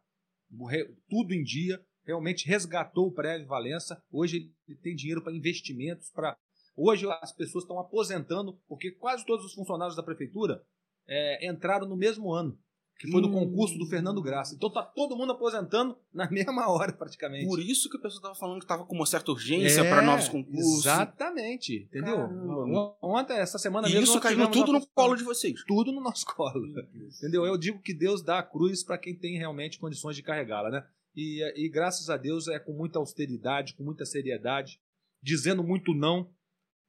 [1.08, 4.02] Tudo em dia, realmente resgatou o PREV Valença.
[4.10, 6.36] Hoje ele tem dinheiro para investimentos, para
[6.80, 10.64] Hoje as pessoas estão aposentando, porque quase todos os funcionários da prefeitura
[11.08, 12.56] é, entraram no mesmo ano,
[12.98, 13.32] que foi do Hum.
[13.32, 14.54] concurso do Fernando Graça.
[14.54, 17.46] Então tá todo mundo aposentando na mesma hora, praticamente.
[17.46, 20.02] Por isso que o pessoal tava falando que tava com uma certa urgência É, para
[20.02, 20.80] novos concursos.
[20.80, 22.16] Exatamente, entendeu?
[22.16, 22.96] Caramba.
[23.00, 25.62] Ontem, essa semana E mesmo, isso caiu tudo no colo de vocês.
[25.66, 26.66] tudo no nosso colo.
[27.18, 27.46] Entendeu?
[27.46, 30.84] Eu digo que Deus dá a cruz para quem tem realmente condições de carregá-la, né?
[31.14, 34.80] E, e graças a Deus é com muita austeridade, com muita seriedade,
[35.22, 36.30] dizendo muito não,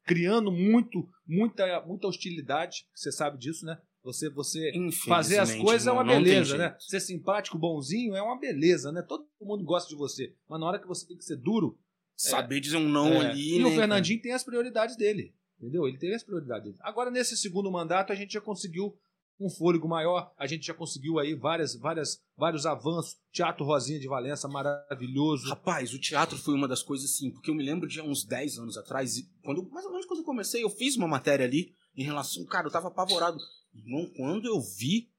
[0.06, 3.78] criando muito, muita, muita hostilidade, você sabe disso, né?
[4.12, 4.72] Você, você
[5.06, 6.76] fazer as coisas é uma não- não tem beleza, né?
[6.80, 9.02] Ser simpático, bonzinho é uma beleza, né?
[9.02, 10.34] Todo mundo gosta de você.
[10.48, 11.78] Mas na hora que você tem que ser duro,
[12.16, 13.70] Saber dizer um não é, ali, e né?
[13.70, 15.34] o Fernandinho tem as prioridades dele.
[15.58, 15.88] Entendeu?
[15.88, 16.78] Ele tem as prioridades dele.
[16.82, 18.94] Agora, nesse segundo mandato, a gente já conseguiu
[19.40, 20.30] um fôlego maior.
[20.38, 23.16] A gente já conseguiu aí várias, várias, vários avanços.
[23.32, 25.48] Teatro Rosinha de Valença, maravilhoso.
[25.48, 28.26] Rapaz, o teatro foi uma das coisas assim, porque eu me lembro de há uns
[28.26, 31.72] 10 anos atrás, quando, mais ou menos quando eu comecei, eu fiz uma matéria ali
[31.96, 32.44] em relação.
[32.46, 33.38] Cara, eu tava apavorado.
[33.80, 35.10] Irmão, quando eu vi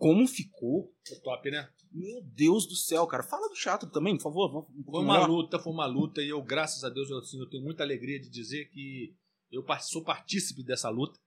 [0.00, 0.92] como ficou.
[1.10, 1.68] É top, né?
[1.92, 3.22] Meu Deus do céu, cara.
[3.22, 4.66] Fala do teatro também, por favor.
[4.74, 5.28] Um foi uma melhor.
[5.28, 8.18] luta, foi uma luta, e eu, graças a Deus, eu, assim, eu tenho muita alegria
[8.18, 9.14] de dizer que
[9.52, 11.18] eu sou partícipe dessa luta.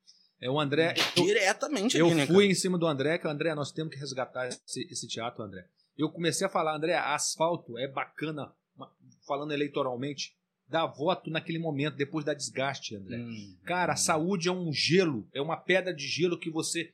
[0.42, 0.94] É o André.
[1.16, 4.00] Diretamente Eu, aqui, eu né, fui em cima do André, que André, nós temos que
[4.00, 5.66] resgatar esse, esse teatro, André.
[5.98, 8.52] Eu comecei a falar, André, asfalto é bacana,
[9.28, 10.36] falando eleitoralmente,
[10.74, 13.18] dá voto naquele momento, depois da desgaste, André.
[13.18, 16.92] Hum, Cara, a saúde é um gelo, é uma pedra de gelo que você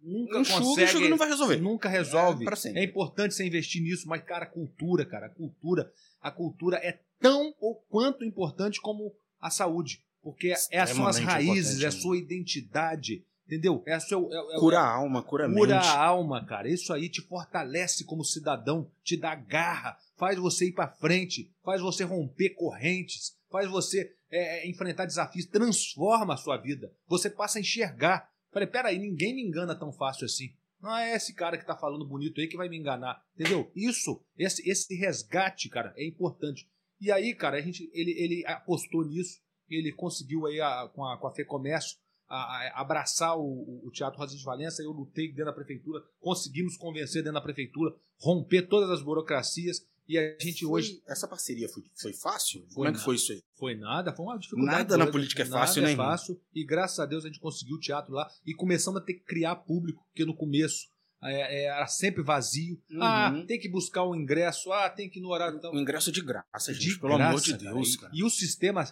[0.00, 0.88] nunca enxuga, consegue.
[0.88, 1.56] Enxuga não vai resolver.
[1.58, 2.46] Nunca resolve.
[2.74, 6.78] É, é importante você investir nisso, mas, cara, a cultura, cara, a cultura, a cultura
[6.78, 10.02] é tão ou quanto importante como a saúde.
[10.22, 13.82] Porque é as suas raízes, é a sua identidade, entendeu?
[13.86, 15.60] É a sua, é, é, cura a alma, cura a mente.
[15.60, 16.68] Cura a alma, cara.
[16.68, 21.80] Isso aí te fortalece como cidadão, te dá garra, faz você ir para frente, faz
[21.80, 26.92] você romper correntes, faz você é, enfrentar desafios, transforma a sua vida.
[27.08, 28.30] Você passa a enxergar.
[28.52, 30.52] Falei, peraí, ninguém me engana tão fácil assim.
[30.80, 33.68] Não é esse cara que tá falando bonito aí que vai me enganar, entendeu?
[33.74, 36.68] Isso, esse, esse resgate, cara, é importante.
[37.00, 41.16] E aí, cara, a gente, ele, ele apostou nisso ele conseguiu aí a, com, a,
[41.18, 41.98] com a FEComércio
[42.28, 46.76] a, a, abraçar o, o Teatro Rosa de Valença, eu lutei dentro da prefeitura, conseguimos
[46.76, 51.02] convencer dentro da prefeitura, romper todas as burocracias e a gente foi, hoje.
[51.06, 52.62] Essa parceria foi, foi fácil?
[52.68, 53.42] Foi Como é que foi isso aí?
[53.54, 54.78] Foi nada, foi uma dificuldade.
[54.78, 55.92] Nada na política é fácil, nada né?
[55.92, 59.04] É fácil, e graças a Deus a gente conseguiu o teatro lá e começamos a
[59.04, 60.88] ter que criar público, porque no começo
[61.22, 62.80] é, é, era sempre vazio.
[62.90, 63.02] Uhum.
[63.02, 64.72] Ah, tem que buscar o ingresso.
[64.72, 65.56] Ah, tem que ir no horário.
[65.58, 65.72] Então...
[65.72, 67.96] O ingresso de graça, gente, de pelo graça, amor de Deus.
[67.96, 68.12] Cara.
[68.14, 68.84] E, e, o sistema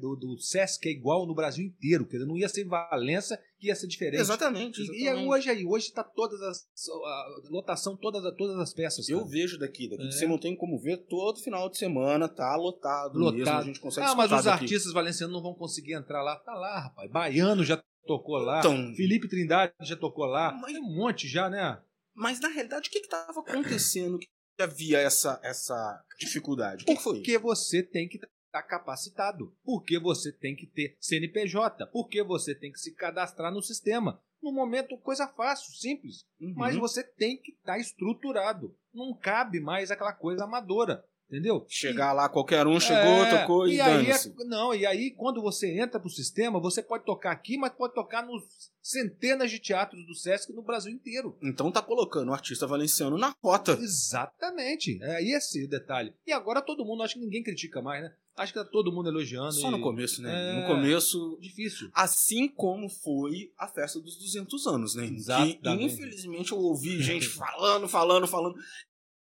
[0.00, 2.06] do, do Sesc é igual no Brasil inteiro.
[2.06, 4.20] Quer dizer, não ia ser Valença que ia ser diferente.
[4.20, 4.80] Exatamente.
[4.80, 5.04] exatamente.
[5.04, 6.66] E, e hoje aí, hoje está todas as.
[7.04, 9.06] A lotação, todas, todas as peças.
[9.06, 9.18] Cara.
[9.18, 10.06] Eu vejo daqui, daqui.
[10.06, 10.10] É.
[10.10, 13.18] Você não tem como ver, todo final de semana tá lotado.
[13.18, 13.36] Lotado.
[13.36, 14.64] Mesmo, a gente consegue Ah, mas os daqui.
[14.64, 16.36] artistas valencianos não vão conseguir entrar lá.
[16.36, 17.10] Tá lá, rapaz.
[17.10, 18.60] Baiano já tocou lá.
[18.60, 20.52] Então, Felipe Trindade já tocou lá.
[20.52, 20.76] Mas...
[20.76, 21.80] Um monte já, né?
[22.14, 26.84] Mas na realidade, o que estava acontecendo que havia essa, essa dificuldade?
[26.84, 27.16] O que foi?
[27.16, 29.52] Porque você tem que estar tá capacitado.
[29.64, 31.86] Porque você tem que ter CNPJ.
[31.88, 34.22] Porque você tem que se cadastrar no sistema.
[34.40, 36.24] No momento, coisa fácil, simples.
[36.40, 36.54] Uhum.
[36.56, 38.76] Mas você tem que estar tá estruturado.
[38.92, 41.04] Não cabe mais aquela coisa amadora.
[41.34, 41.66] Entendeu?
[41.68, 44.16] Chegar e, lá, qualquer um chegou, é, tocou e, e aí é,
[44.46, 48.24] Não, e aí quando você entra pro sistema, você pode tocar aqui, mas pode tocar
[48.24, 48.44] nos
[48.80, 51.36] centenas de teatros do Sesc no Brasil inteiro.
[51.42, 53.72] Então tá colocando o artista valenciano na rota.
[53.72, 54.96] Exatamente.
[55.02, 56.14] É esse o detalhe.
[56.24, 58.12] E agora todo mundo, acho que ninguém critica mais, né?
[58.36, 59.52] Acho que tá todo mundo elogiando.
[59.52, 59.70] Só e...
[59.70, 60.30] no começo, né?
[60.32, 60.60] É...
[60.60, 61.38] No começo.
[61.40, 61.88] Difícil.
[61.92, 65.06] Assim como foi a festa dos 200 anos, né?
[65.06, 65.62] Exatamente.
[65.62, 68.56] Que, infelizmente, eu ouvi gente falando, falando, falando.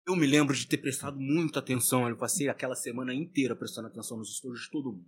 [0.05, 2.07] Eu me lembro de ter prestado muita atenção.
[2.09, 5.05] Eu passei aquela semana inteira prestando atenção nos estúdios de todo mundo.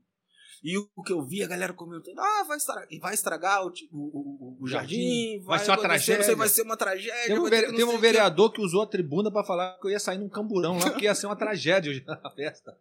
[0.63, 4.57] E o que eu vi, a galera comentando: ah, vai estragar, vai estragar o, o,
[4.61, 6.35] o, jardim, vai, vai, ser uma tragédia.
[6.35, 7.27] Vai ser uma tragédia.
[7.27, 8.55] Tem um, vere, tem um vereador que...
[8.55, 11.13] que usou a tribuna para falar que eu ia sair num camburão lá, porque ia
[11.13, 12.75] ser uma tragédia a festa.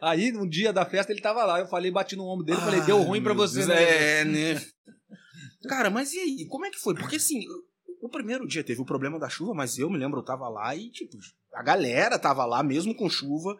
[0.00, 1.58] Aí, no dia da festa, ele tava lá.
[1.58, 4.20] Eu falei, bati no ombro dele, falei: deu ruim para você, né?
[4.20, 4.62] É, né?
[5.68, 6.46] Cara, mas e aí?
[6.46, 6.94] Como é que foi?
[6.94, 7.44] Porque assim,
[8.00, 10.74] o primeiro dia teve o problema da chuva, mas eu me lembro, eu tava lá
[10.74, 11.18] e, tipo,
[11.52, 13.56] a galera tava lá mesmo com chuva.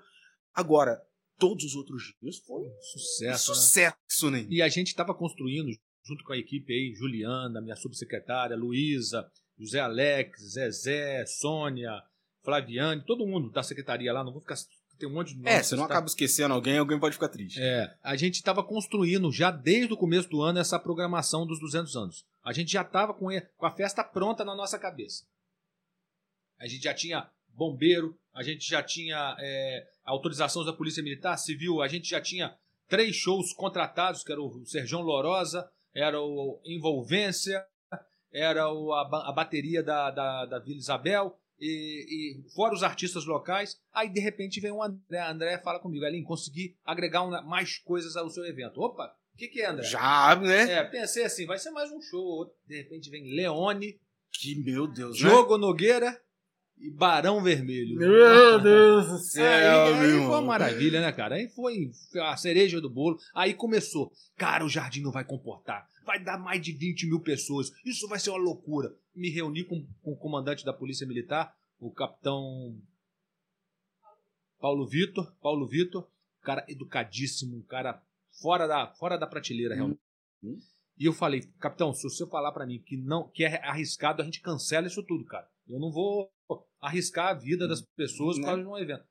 [0.55, 1.01] Agora,
[1.39, 3.53] todos os outros dias foi um sucesso.
[3.53, 4.47] Um sucesso, né?
[4.49, 5.71] E a gente tava construindo,
[6.05, 12.03] junto com a equipe aí, Juliana, minha subsecretária, Luísa, José Alex, Zezé, Sônia,
[12.43, 14.57] Flaviane, todo mundo da secretaria lá, não vou ficar
[15.01, 15.95] tem um monte de É, você não tá...
[15.95, 17.59] acaba esquecendo alguém, alguém pode ficar triste.
[17.59, 21.97] É, a gente estava construindo já desde o começo do ano essa programação dos 200
[21.97, 22.27] anos.
[22.43, 25.25] A gente já estava com, a festa pronta na nossa cabeça.
[26.59, 31.83] A gente já tinha bombeiro, a gente já tinha é, autorizações da Polícia Militar, Civil,
[31.83, 32.57] a gente já tinha
[32.89, 37.65] três shows contratados, que era o Serjão Lorosa, era o Envolvência,
[38.33, 44.09] era a, bateria da, da, da Vila Isabel, e, e, fora os artistas locais, aí
[44.09, 45.21] de repente vem o André.
[45.21, 48.81] André fala comigo, Aline, consegui agregar uma, mais coisas ao seu evento.
[48.81, 49.85] Opa, que, que é, André?
[49.85, 50.71] Já, né?
[50.71, 52.55] É, pensei assim, vai ser mais um show.
[52.67, 53.99] De repente vem Leone.
[54.31, 55.61] Que meu Deus, Diogo né?
[55.63, 56.23] Nogueira
[56.79, 57.97] e Barão Vermelho.
[57.97, 61.37] Meu Deus do céu, aí, aí foi uma maravilha, né, cara?
[61.37, 61.91] Aí foi
[62.23, 63.19] a cereja do bolo.
[63.35, 64.13] Aí começou.
[64.37, 65.89] Cara, o jardim não vai comportar.
[66.05, 67.73] Vai dar mais de 20 mil pessoas.
[67.85, 68.95] Isso vai ser uma loucura.
[69.15, 72.79] Me reuni com, com o comandante da Polícia Militar, o capitão
[74.61, 75.35] Paulo Vitor.
[75.41, 76.07] Paulo Vitor,
[76.43, 78.01] cara educadíssimo, um cara
[78.41, 80.01] fora da, fora da prateleira, realmente.
[80.43, 80.59] Hum.
[80.99, 84.25] E eu falei, capitão, se você falar para mim que não que é arriscado, a
[84.25, 85.49] gente cancela isso tudo, cara.
[85.67, 86.31] Eu não vou
[86.81, 88.47] arriscar a vida das pessoas por Né?
[88.49, 89.05] causa de um evento.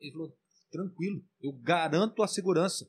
[0.00, 0.36] Ele falou,
[0.70, 2.88] tranquilo, eu garanto a segurança.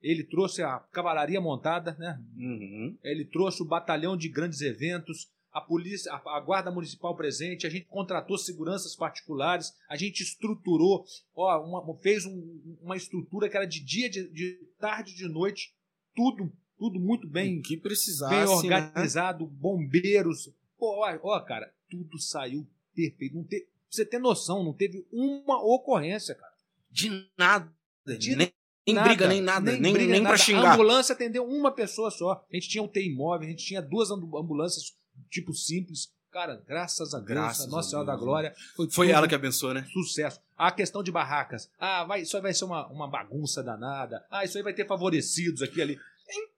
[0.00, 2.18] Ele trouxe a cavalaria montada, né?
[2.36, 2.98] Uhum.
[3.02, 7.70] Ele trouxe o batalhão de grandes eventos, a polícia, a, a guarda municipal presente, a
[7.70, 13.66] gente contratou seguranças particulares, a gente estruturou, ó, uma- fez um- uma estrutura que era
[13.66, 15.74] de dia, de, de tarde, de noite,
[16.14, 18.46] tudo, tudo muito bem, que bem né?
[18.46, 23.34] organizado, bombeiros, pô, ó, ó, cara, tudo saiu perfeito.
[23.36, 26.52] Não te, pra você ter noção, não teve uma ocorrência, cara.
[26.90, 27.72] De nada.
[28.18, 28.52] De nem
[28.86, 29.70] nem Nada, briga, nem nada.
[29.72, 30.34] Nem, nem, briga, pra nada.
[30.34, 30.72] A xingar.
[30.74, 32.44] ambulância atendeu uma pessoa só.
[32.50, 34.96] A gente tinha UTI imóvel, a gente tinha duas ambu- ambulâncias
[35.30, 36.12] tipo simples.
[36.30, 38.54] Cara, graças a Deus, Graças a Nossa Senhora da Deus, Glória.
[38.76, 39.84] Foi, Foi ela que abençoou, né?
[39.92, 40.40] Sucesso.
[40.56, 41.68] A questão de barracas.
[41.78, 44.24] Ah, vai, isso aí vai ser uma, uma bagunça danada.
[44.30, 45.98] Ah, isso aí vai ter favorecidos aqui ali.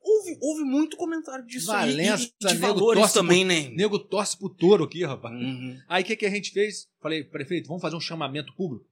[0.02, 1.92] Houve, houve muito comentário disso aí.
[1.92, 3.68] Valença, E de nego, torce também, né?
[3.70, 5.34] Nego torce pro touro aqui, rapaz.
[5.34, 5.80] Uhum.
[5.88, 6.88] Aí o que, que a gente fez?
[7.00, 8.86] Falei, prefeito, vamos fazer um chamamento público.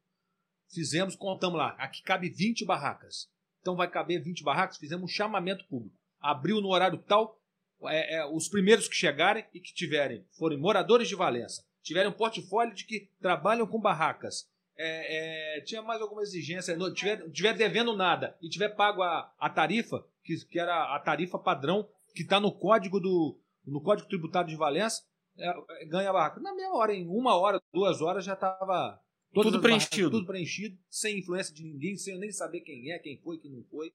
[0.72, 1.74] Fizemos, contamos lá.
[1.78, 3.28] Aqui cabe 20 barracas.
[3.60, 4.78] Então vai caber 20 barracas.
[4.78, 5.94] Fizemos um chamamento público.
[6.20, 7.39] Abriu no horário tal.
[7.84, 12.14] É, é, os primeiros que chegarem e que tiverem, forem moradores de Valença, tiverem um
[12.14, 14.48] portfólio de que trabalham com barracas.
[14.76, 19.32] é, é, tinha mais alguma exigência, não tiver, tiver devendo nada e tiver pago a,
[19.38, 24.08] a tarifa, que, que era a tarifa padrão que está no código do no código
[24.08, 25.02] tributário de Valença,
[25.38, 26.40] é, ganha a barraca.
[26.40, 29.00] Na mesma hora, em uma hora, duas horas, já estava
[29.32, 30.10] Tudo preenchido.
[30.10, 33.50] tudo preenchido, sem influência de ninguém, sem eu nem saber quem é, quem foi, quem
[33.50, 33.92] não foi.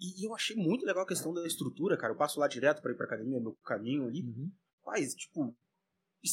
[0.00, 2.12] E, e eu achei muito legal a questão da estrutura, cara.
[2.12, 4.24] Eu passo lá direto pra ir pra academia, meu caminho ali.
[4.84, 5.54] Faz, tipo.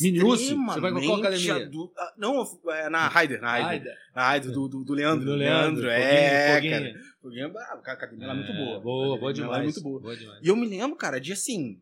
[0.01, 0.57] Miniúcio?
[0.65, 1.69] Você vai qual academia?
[1.97, 3.69] ah, Não, é na Raider, na Raider.
[3.69, 3.97] Aider.
[4.15, 5.25] Na Raider do, do, do Leandro.
[5.25, 6.93] Do Leandro, Leandro, é, Foguinho, cara.
[7.21, 7.45] Foguinho.
[7.45, 8.79] É a academia lá é muito É, boa.
[8.79, 9.59] Boa, boa lá demais.
[9.59, 10.01] É muito boa.
[10.01, 10.39] Boa demais.
[10.43, 11.79] E eu me lembro, cara, de assim.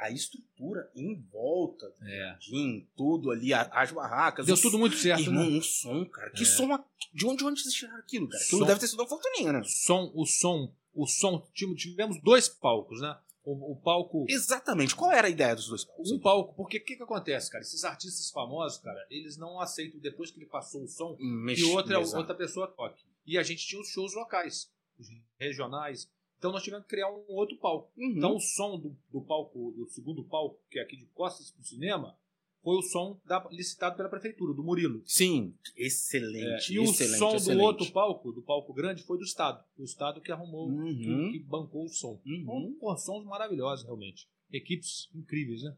[0.00, 2.36] A estrutura em volta, É.
[2.40, 4.46] de tudo ali, as barracas.
[4.46, 5.58] Deu o tudo muito certo, Irmão, né?
[5.58, 6.30] um som, cara.
[6.30, 6.46] Que É.
[6.46, 6.72] som.
[6.72, 8.42] a- De onde, de onde vocês tiraram aquilo, cara?
[8.42, 8.66] Aquilo Som.
[8.66, 9.62] deve ter sido uma fortuninha, né?
[9.64, 13.16] Som, o som, o som, tive- tivemos dois palcos, né?
[13.44, 14.94] O, o palco Exatamente.
[14.94, 16.10] Qual era a ideia dos dois palcos?
[16.12, 17.62] um palco, porque o que, que acontece, cara?
[17.62, 21.66] Esses artistas famosos, cara, eles não aceitam depois que ele passou o som Mex- que
[21.70, 22.18] outra, Exato.
[22.18, 23.02] outra pessoa toque.
[23.26, 25.08] E a gente tinha os shows locais, os
[25.40, 26.10] regionais.
[26.38, 27.92] Então nós tivemos que criar um outro palco.
[27.96, 28.14] Uhum.
[28.16, 31.64] Então o som do, do palco, do segundo palco, que é aqui de costas pro
[31.64, 32.16] cinema,
[32.62, 35.02] foi o som da- licitado pela prefeitura, do Murilo.
[35.06, 36.72] Sim, É, excelente.
[36.72, 37.58] e o excelente, som excelente.
[37.58, 39.64] do outro palco, do palco grande, foi do Estado.
[39.78, 41.30] O Estado que arrumou, Uhum.
[41.32, 42.20] que, que bancou o som.
[42.24, 42.42] Uhum.
[42.42, 44.28] Então, pô, sons maravilhosos, realmente.
[44.50, 45.76] Equipes incríveis, né?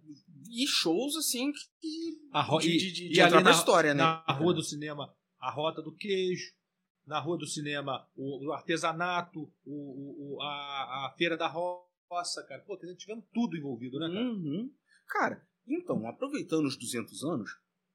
[0.50, 2.18] E shows, assim, que.
[2.32, 4.02] A ro- de, e- de, de, e de ali na- história, né?
[4.02, 6.52] Na rua do cinema, a Rota do Queijo.
[7.06, 12.62] Na rua do cinema, o, o artesanato, o, o- a, a Feira da Roça, cara.
[12.62, 14.24] Pô, tivemos tudo envolvido, né, cara?
[14.26, 14.72] Uhum.
[15.08, 17.50] Cara, então, aproveitando os 200 anos,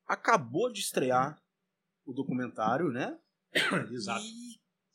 [0.05, 1.41] acabou de estrear
[2.05, 3.17] o documentário, né?
[3.91, 4.25] Exato.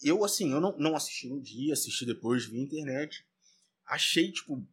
[0.03, 3.27] E eu, assim, eu não, não assisti no dia, assisti depois via internet.
[3.87, 4.67] Achei, tipo,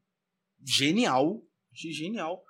[0.64, 1.46] genial.
[1.72, 2.44] Achei genial.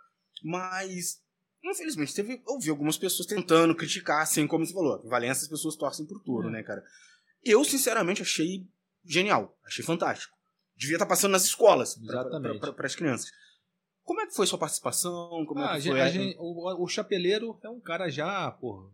[0.44, 1.24] Mas,
[1.72, 5.02] infelizmente, teve, eu vi algumas pessoas tentando criticar, assim como você falou.
[5.04, 6.52] Em Valença as pessoas torcem por touro, É.
[6.52, 6.84] né, cara?
[7.44, 8.68] Eu, sinceramente, achei
[9.06, 9.58] genial.
[9.66, 10.36] Achei fantástico.
[10.76, 12.60] Devia estar passando nas escolas Exatamente.
[12.60, 13.32] para as crianças.
[14.04, 15.46] Como é que foi sua participação?
[15.46, 16.00] Como Ah, é que foi?
[16.02, 18.90] a gente- o, o Chapeleiro é um cara já, pô,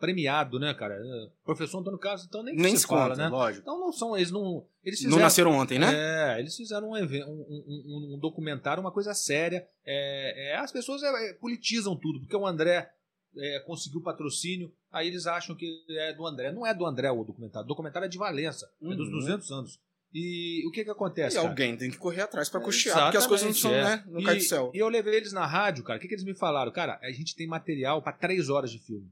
[0.00, 0.94] premiado, né, cara?
[0.94, 3.28] É, Professor Antônio Carlos, então nem, Nem se se fala, conta, né?
[3.28, 3.62] lógico.
[3.62, 4.66] Então não são, eles não.
[4.82, 5.92] Eles Não fizeram, nasceram ontem, né?
[6.36, 9.68] É, eles fizeram um, um, um- um- um documentário, uma coisa séria.
[9.84, 12.90] É, é, as pessoas é, é, politizam tudo, porque o André
[13.36, 16.50] é, conseguiu patrocínio, aí eles acham que é do André.
[16.50, 19.18] Não é do André o documentário, o documentário é de Valença, é dos Uhum.
[19.18, 19.78] 200 anos.
[20.12, 21.36] E o que que E acontece?
[21.36, 21.48] cara?
[21.48, 24.12] alguém tem que correr atrás pra É, custear, porque as coisas não são, exatamente, né?
[24.12, 24.72] Não E- cai do céu.
[24.74, 25.98] E eu levei eles na rádio, cara.
[25.98, 26.72] O que, que eles me falaram?
[26.72, 29.08] Cara, a gente tem material pra três horas de filme.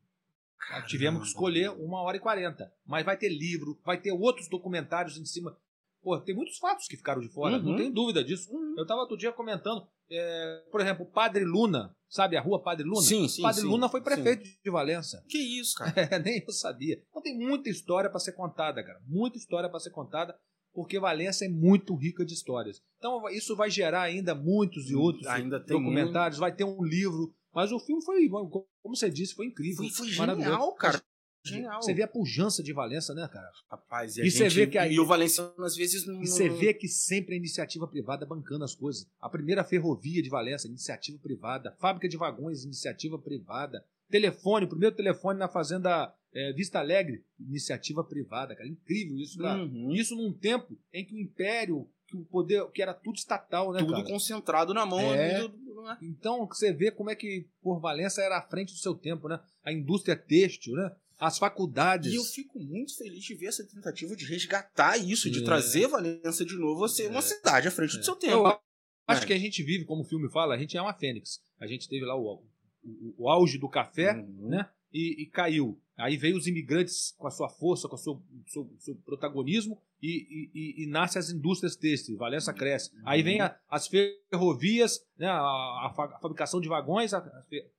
[0.87, 2.73] Tivemos que escolher uma hora e quarenta.
[2.87, 5.57] Mas vai ter livro, vai ter outros documentários em cima.
[6.03, 7.63] Pô, tem muitos fatos que ficaram de fora, Uhum.
[7.71, 8.49] não tenho dúvida disso.
[8.77, 13.03] Eu tava outro dia comentando, é, por exemplo, Padre Luna, sabe a rua Padre Luna?
[13.03, 14.05] Sim, sim, Padre sim, Luna foi sim.
[14.05, 15.25] prefeito de Valença.
[15.29, 15.93] Que isso, cara?
[16.15, 17.03] É, nem eu sabia.
[17.11, 19.01] Então tem muita história para ser contada, cara.
[19.07, 20.39] Muita história para ser contada,
[20.73, 22.81] porque Valença é muito rica de histórias.
[22.99, 27.35] Então isso vai gerar ainda muitos e outros Ainda tem documentários, vai ter um livro.
[27.59, 29.79] Mas o filme foi, como você disse, foi incrível.
[29.79, 31.03] Foi, foi genial, cara.
[31.45, 31.83] Genial.
[31.83, 33.51] Você vê a pujança de Valença, né, cara?
[33.69, 36.23] Rapaz, e, E a você gente- vê que aí- E o Valenciano, às vezes, não.
[36.23, 39.09] E você vê que sempre a iniciativa privada bancando as coisas.
[39.21, 41.75] A primeira ferrovia de Valença, iniciativa privada.
[41.81, 43.85] Fábrica de vagões, iniciativa privada.
[44.09, 48.69] Telefone, o primeiro telefone na fazenda é, Vista Alegre, iniciativa privada, cara.
[48.69, 49.61] Incrível isso, cara.
[49.65, 49.91] Uhum.
[49.93, 53.81] Isso num tempo em que o império que o poder, que era tudo estatal, né,
[53.81, 54.05] Tudo cara?
[54.05, 55.47] concentrado na mão É.
[55.47, 55.99] do- né?
[56.03, 59.39] Então, você vê como é que por Valença era à frente do seu tempo, né?
[59.63, 60.91] A indústria têxtil, né?
[61.21, 62.13] As faculdades.
[62.13, 65.45] E eu fico muito feliz de ver essa tentativa de resgatar isso, de É.
[65.45, 68.47] trazer Valença de novo a ser uma cidade à frente do seu tempo.
[68.47, 68.59] Eu
[69.07, 69.27] acho É.
[69.27, 71.41] que a gente vive, como o filme fala, a gente é uma fênix.
[71.61, 72.43] A gente teve lá o,
[72.85, 74.49] o, o auge do café, Uhum.
[74.49, 74.69] né?
[74.93, 75.79] E, e caiu.
[75.99, 80.51] Aí veio os imigrantes com a sua força, com o seu, seu, seu protagonismo e,
[80.55, 82.91] e- e- nasce as indústrias têxteis, Valença cresce.
[83.05, 85.27] Aí vem a- as ferrovias, né?
[85.29, 87.11] a, a fa- a fabricação de vagões
[87.49, 87.71] fe-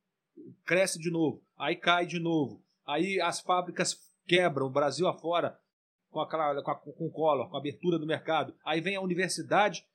[0.65, 1.41] cresce de novo.
[1.57, 2.61] Aí cai de novo.
[2.85, 5.57] Aí as fábricas quebram, o Brasil afora,
[6.09, 8.53] com, aquela, com, a, com o Collor, com a abertura do mercado.
[8.65, 9.85] Aí vem a universidade,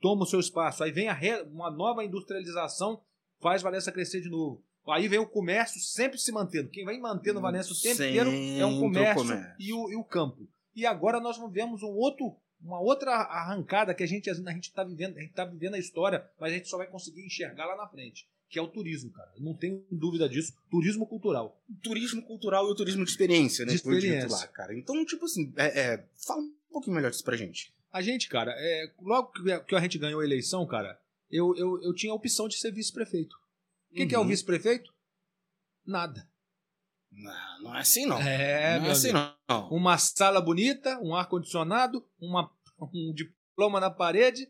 [0.00, 0.82] toma o seu espaço.
[0.82, 3.00] Aí vem a re- uma nova industrialização,
[3.40, 4.62] faz Valença crescer de novo.
[4.88, 6.70] Aí vem o comércio sempre se mantendo.
[6.70, 9.54] Quem vai mantendo Valença o tempo Sempre inteiro é o o comércio, comércio.
[9.58, 10.48] E, o, e o campo.
[10.80, 14.82] E agora nós vemos um outro, uma outra arrancada que a gente a gente está
[14.82, 17.76] vivendo, a gente está vivendo a história, mas a gente só vai conseguir enxergar lá
[17.76, 19.30] na frente, que é o turismo, cara.
[19.38, 20.54] Não tenho dúvida disso.
[20.70, 21.60] Turismo cultural.
[21.82, 23.70] turismo cultural e o turismo de experiência, né?
[23.72, 24.28] De experiência.
[24.28, 24.74] lá, cara.
[24.74, 27.72] Então, tipo assim, é, é, fala um pouquinho melhor disso pra gente.
[27.92, 29.32] A gente, cara, é, logo
[29.66, 30.98] que- a gente ganhou a eleição, cara,
[31.30, 33.36] eu, eu, eu tinha a opção de ser vice-prefeito.
[33.90, 34.28] O que, que é o Uhum.
[34.28, 34.92] vice-prefeito?
[35.86, 36.26] Nada.
[37.12, 38.18] Não, não é assim, não.
[38.20, 39.34] É, não é assim, amigo.
[39.48, 39.68] não.
[39.70, 42.50] Uma sala bonita, um ar-condicionado, uma-
[42.94, 44.48] um diploma na parede.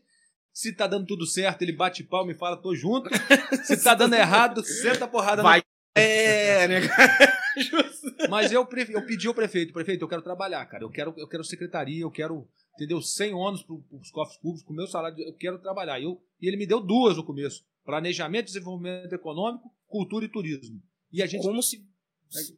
[0.53, 3.09] Se tá dando tudo certo, ele bate palma e fala, tô junto.
[3.63, 5.61] Se tá dando errado, senta a porrada Vai.
[5.95, 6.87] É, né, no...
[8.29, 10.83] Mas eu, eu pedi ao prefeito, prefeito, eu quero trabalhar, cara.
[10.83, 13.01] Eu quero, eu quero secretaria, eu quero, entendeu?
[13.01, 15.99] 100 ônus para os cofres públicos, com o meu salário, eu quero trabalhar.
[15.99, 17.65] E, eu, e ele me deu duas no começo.
[17.83, 20.81] Planejamento, desenvolvimento econômico, cultura e turismo.
[21.11, 21.85] E a gente Como se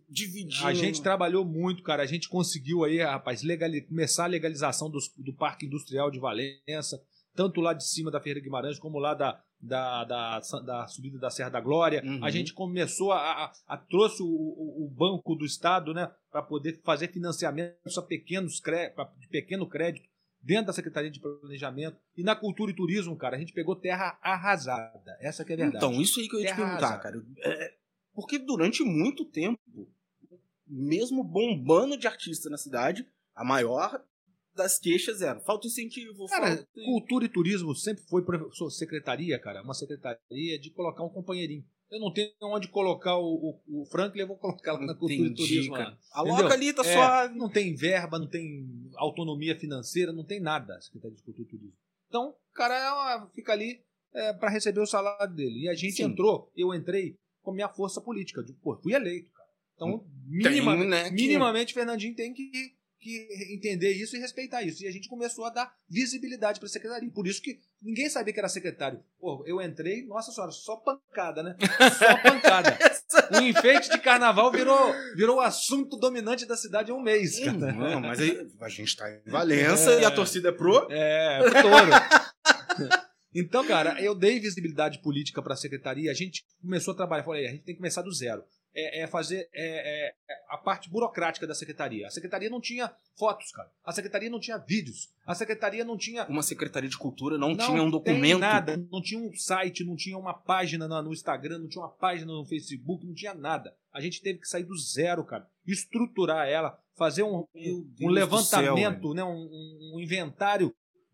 [0.09, 0.65] dividir.
[0.65, 2.03] A gente trabalhou muito, cara.
[2.03, 7.01] A gente conseguiu aí, rapaz, legali- começar a legalização dos- do Parque Industrial de Valença,
[7.35, 11.29] tanto lá de cima da Ferreira Guimarães, como lá da, da, da, da subida da
[11.31, 12.03] Serra da Glória.
[12.05, 12.23] Uhum.
[12.23, 16.43] A gente começou a, a- a- trouxe o, o- o Banco do Estado, né, para
[16.43, 20.07] poder fazer financiamento a pequenos pra- de pequeno crédito
[20.41, 21.97] dentro da Secretaria de Planejamento.
[22.17, 25.17] E na cultura e turismo, cara, a gente pegou terra arrasada.
[25.21, 25.77] Essa que é a verdade.
[25.85, 27.01] Então, isso aí que eu ia te Terra perguntar, arrasada.
[27.01, 27.23] cara.
[27.39, 27.73] É,
[28.13, 29.59] porque durante muito tempo,
[30.67, 34.03] mesmo bombando de artista na cidade, a maior
[34.55, 36.67] das queixas era falta incentivo, Cara, falta...
[36.85, 41.65] cultura e turismo sempre foi professor, secretaria, cara, uma secretaria de colocar um companheirinho.
[41.89, 45.13] Eu não tenho onde colocar o, o, o Franklin, eu vou colocar lá na cultura
[45.13, 45.75] e Entendi, turismo.
[45.75, 45.97] cara.
[46.11, 47.35] Aloca ali, tá É, suave.
[47.37, 51.51] Não tem verba, não tem autonomia financeira, não tem nada a Secretaria de Cultura e
[51.51, 51.77] Turismo.
[52.07, 53.83] Então, o cara é fica ali
[54.39, 55.65] para receber o salário dele.
[55.65, 56.03] E a gente Sim.
[56.03, 58.39] entrou, eu entrei com minha força política.
[58.39, 59.49] Eu digo, pô, fui eleito, cara.
[59.75, 59.99] Então,
[60.41, 62.49] Tem, minima- né, que- minimamente, Fernandinho tem que,
[62.99, 64.83] que entender isso e respeitar isso.
[64.83, 67.09] E a gente começou a dar visibilidade para a secretaria.
[67.11, 69.03] Por isso que ninguém sabia que era secretário.
[69.19, 71.57] Pô, eu entrei, nossa senhora, só pancada, né?
[71.59, 72.77] Só pancada.
[73.31, 77.51] O enfeite de carnaval virou, virou o assunto dominante da cidade há um mês, cara.
[77.73, 80.01] Não, mas aí a gente tá em Valença É.
[80.01, 80.87] e a torcida é pro.
[80.91, 81.91] É, pro touro.
[83.33, 87.47] Então, cara, eu dei visibilidade política para a secretaria, a gente começou a trabalhar, falei,
[87.47, 88.43] a gente tem que começar do zero.
[88.75, 90.13] É, é fazer é, é,
[90.49, 92.07] a parte burocrática da secretaria.
[92.07, 93.69] A secretaria não tinha fotos, cara.
[93.85, 95.13] A secretaria não tinha vídeos.
[95.27, 98.39] A secretaria não tinha Uma secretaria de cultura não, não tinha um tem documento.
[98.39, 98.77] nada.
[98.91, 102.45] Não tinha um site, não tinha uma página no, Instagram, não tinha uma página no
[102.45, 103.75] Facebook, não tinha nada.
[103.93, 105.47] A gente teve que sair do zero, cara.
[105.67, 107.45] Estruturar ela, fazer um,
[108.01, 110.73] um levantamento, céu, né, um, um inventário,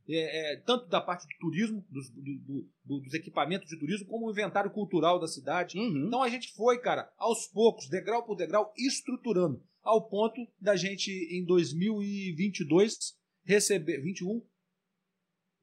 [0.10, 4.08] é, é, tanto da parte do turismo, dos, do- do- do- dos equipamentos de turismo,
[4.08, 5.78] como o inventário cultural da cidade.
[5.78, 6.08] Uhum.
[6.08, 11.10] Então a gente foi, cara, aos poucos, degrau por degrau, estruturando, ao ponto da gente,
[11.32, 14.02] em 2022, receber.
[14.02, 14.42] 21?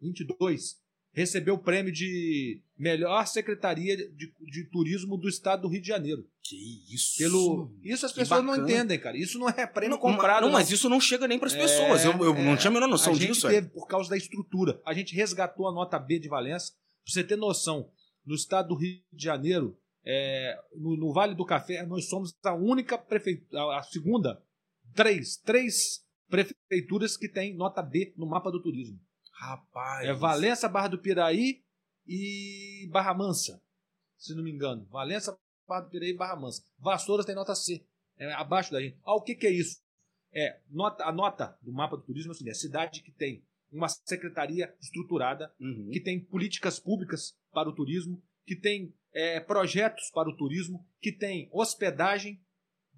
[0.00, 0.76] 22.
[1.16, 6.28] Receber o prêmio de melhor secretaria de, de turismo do estado do Rio de Janeiro.
[6.42, 7.16] Que isso.
[7.16, 9.16] Pelo, isso as pessoas não entendem, cara.
[9.16, 10.42] Isso não é prêmio Não, comprado.
[10.44, 12.04] não, mas isso não chega nem pras É, pessoas.
[12.04, 12.44] Eu, eu é.
[12.44, 13.48] não tinha a menor noção a gente disso.
[13.48, 13.52] é.
[13.52, 14.78] teve por causa da estrutura.
[14.84, 16.72] A gente resgatou a nota B de Valença.
[17.02, 17.90] Pra você ter noção,
[18.26, 22.52] no estado do Rio de Janeiro, é, no, no Vale do Café, nós somos a
[22.54, 24.42] única prefeitura, a segunda,
[24.94, 29.00] três, três prefeituras que tem nota B no mapa do turismo.
[29.38, 30.06] Rapaz.
[30.06, 31.62] É Valença, Barra do Piraí
[32.06, 33.62] e Barra Mansa,
[34.16, 34.86] se não me engano.
[34.86, 36.62] Valença, Barra do Piraí e Barra Mansa.
[36.78, 37.84] Vassouras tem nota C,
[38.16, 38.98] é abaixo da gente.
[39.04, 39.80] Ah, o que, que é isso?
[40.32, 43.44] É, nota, a nota do mapa do turismo é seguinte, é a cidade que tem
[43.70, 45.90] uma secretaria estruturada, Uhum.
[45.90, 51.12] que tem políticas públicas para o turismo, que tem é, projetos para o turismo, que
[51.12, 52.40] tem hospedagem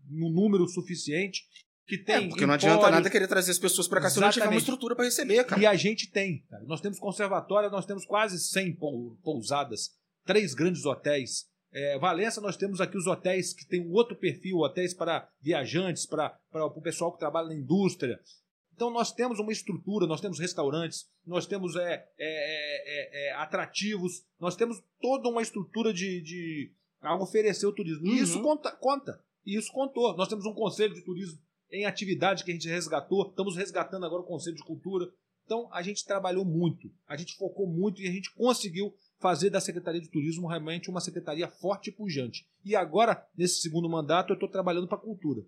[0.04, 1.46] no número suficiente,
[1.88, 2.26] que tem.
[2.26, 4.54] É, porque não adianta nada querer trazer as pessoas pra cá se não tiver uma
[4.54, 4.60] Exatamente.
[4.60, 5.60] estrutura pra receber, cara.
[5.62, 6.44] E a gente tem.
[6.50, 6.62] cara.
[6.64, 9.90] Nós temos conservatório, nós temos quase 100 pou- pousadas,
[10.24, 11.46] três grandes hotéis.
[11.72, 16.06] É, Valença, nós temos aqui os hotéis que tem um outro perfil, hotéis para viajantes,
[16.06, 18.18] para o pessoal que trabalha na indústria.
[18.74, 24.22] Então nós temos uma estrutura, nós temos restaurantes, nós temos é, é, é, é, atrativos,
[24.40, 28.06] nós temos toda uma estrutura de, de a oferecer o turismo.
[28.06, 28.16] E Uhum.
[28.22, 29.20] isso conta, conta.
[29.44, 30.16] E isso contou.
[30.16, 31.38] Nós temos um conselho de turismo
[31.70, 33.28] em atividade que a gente resgatou.
[33.28, 35.10] Estamos resgatando agora o Conselho de Cultura.
[35.44, 39.60] Então, a gente trabalhou muito, a gente focou muito e a gente conseguiu fazer da
[39.60, 42.46] Secretaria de Turismo realmente uma secretaria forte e pujante.
[42.64, 45.42] E agora, nesse segundo mandato, eu estou trabalhando para a cultura.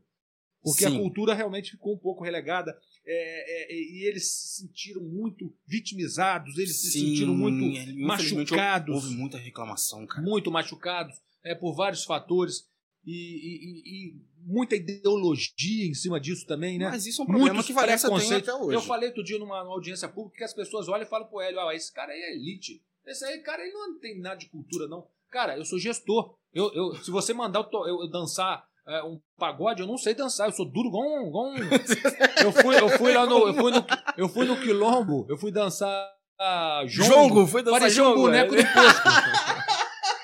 [0.62, 0.96] Porque Sim.
[0.96, 6.58] a cultura realmente ficou um pouco relegada é, é, e eles se sentiram muito vitimizados,
[6.58, 7.64] eles se sentiram muito
[7.98, 8.94] machucados.
[8.94, 10.22] Houve muita reclamação, cara.
[10.22, 12.68] muito machucados é, por vários fatores
[13.06, 16.88] e- e- e muita ideologia em cima disso também, né?
[16.90, 18.74] Mas isso é um problema Muitos que Valença tem até hoje.
[18.76, 21.40] Eu falei outro dia numa, numa audiência pública que as pessoas olham e falam pro
[21.40, 22.82] Hélio, ah, esse cara aí é elite.
[23.06, 25.06] Esse aí, cara, ele não tem nada de cultura, não.
[25.30, 26.34] Cara, eu sou gestor.
[26.52, 29.96] Eu, eu, se você mandar eu, to- eu- eu dançar é, um pagode, eu não
[29.96, 30.48] sei dançar.
[30.48, 31.28] Eu sou duro igual um.
[31.28, 31.56] igual um-
[32.44, 33.46] eu, fui, eu fui lá no.
[33.48, 33.86] Eu fui no,
[34.16, 36.08] eu fui no Quilombo, eu fui dançar.
[36.38, 37.08] ah, jongo.
[37.08, 38.62] Jongo, foi dançar Parecia um boneco é.
[38.62, 39.49] do posto.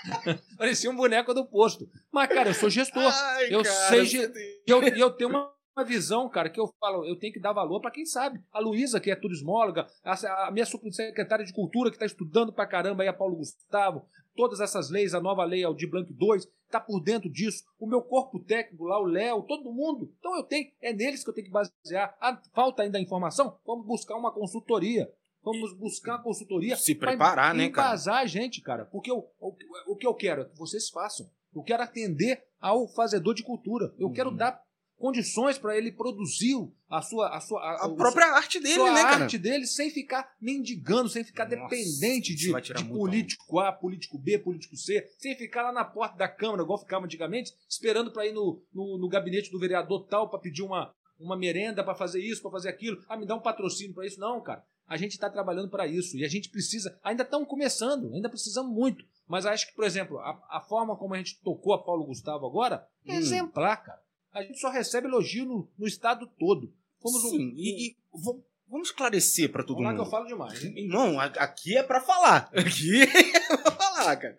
[0.57, 1.89] Parecia um boneco do posto.
[2.13, 3.03] Mas, cara, eu sou gestor.
[3.03, 6.69] Ai, eu cara, sei ge- tem- eu, eu tenho uma, uma visão, cara, que eu
[6.81, 8.41] falo, eu tenho que dar valor para quem sabe.
[8.53, 12.67] A Luísa, que é turismóloga, a, a minha subsecretária de Cultura, que está estudando pra
[12.67, 16.79] caramba, aí a Paulo Gustavo, todas essas leis, a nova lei Aldir Blanc 2, tá
[16.81, 17.65] por dentro disso.
[17.79, 20.13] O meu corpo técnico lá, o Léo, todo mundo.
[20.19, 22.17] Então eu tenho, é neles que eu tenho que basear.
[22.21, 23.59] Ah, falta ainda informação?
[23.67, 25.09] Vamos buscar uma consultoria.
[25.53, 26.77] Vamos buscar consultoria.
[26.77, 27.89] Se preparar, né, cara?
[27.89, 28.85] embasar a gente, cara.
[28.85, 29.55] Porque o, o,
[29.93, 31.31] o que eu quero é que vocês façam.
[31.55, 33.95] Eu quero atender ao fazedor de cultura.
[33.99, 34.13] Eu Uhum.
[34.13, 34.61] quero dar
[34.99, 36.57] condições para ele produzir
[36.89, 39.25] a sua a sua A o- própria arte dele, né, cara?
[39.25, 44.39] arte dele sem ficar mendigando, sem ficar Nossa, dependente de, de político A, político B,
[44.39, 48.33] político C, sem ficar lá na porta da Câmara, igual ficava antigamente, esperando para ir
[48.33, 52.41] no, no, no gabinete do vereador tal para pedir uma, uma merenda, para fazer isso,
[52.43, 52.99] para fazer aquilo.
[53.09, 54.19] Ah, me dá um patrocínio para isso.
[54.19, 54.65] Não, cara.
[54.89, 56.99] A gente está trabalhando para isso e a gente precisa.
[57.03, 59.05] Ainda estamos começando, ainda precisamos muito.
[59.27, 62.47] Mas acho que, por exemplo, a, a forma como a gente tocou a Paulo Gustavo
[62.47, 63.17] agora é Hum.
[63.19, 64.01] exemplar, cara.
[64.33, 66.73] A gente só recebe elogio no, no estado todo.
[67.01, 70.07] Fomos um- Sim, e, e vamos, vamos esclarecer pra todo Vamos lá que mundo.
[70.07, 70.63] eu falo demais.
[70.65, 70.75] hein?
[70.79, 72.49] Irmão, a- aqui é pra falar.
[72.55, 74.37] Aqui é pra falar, cara.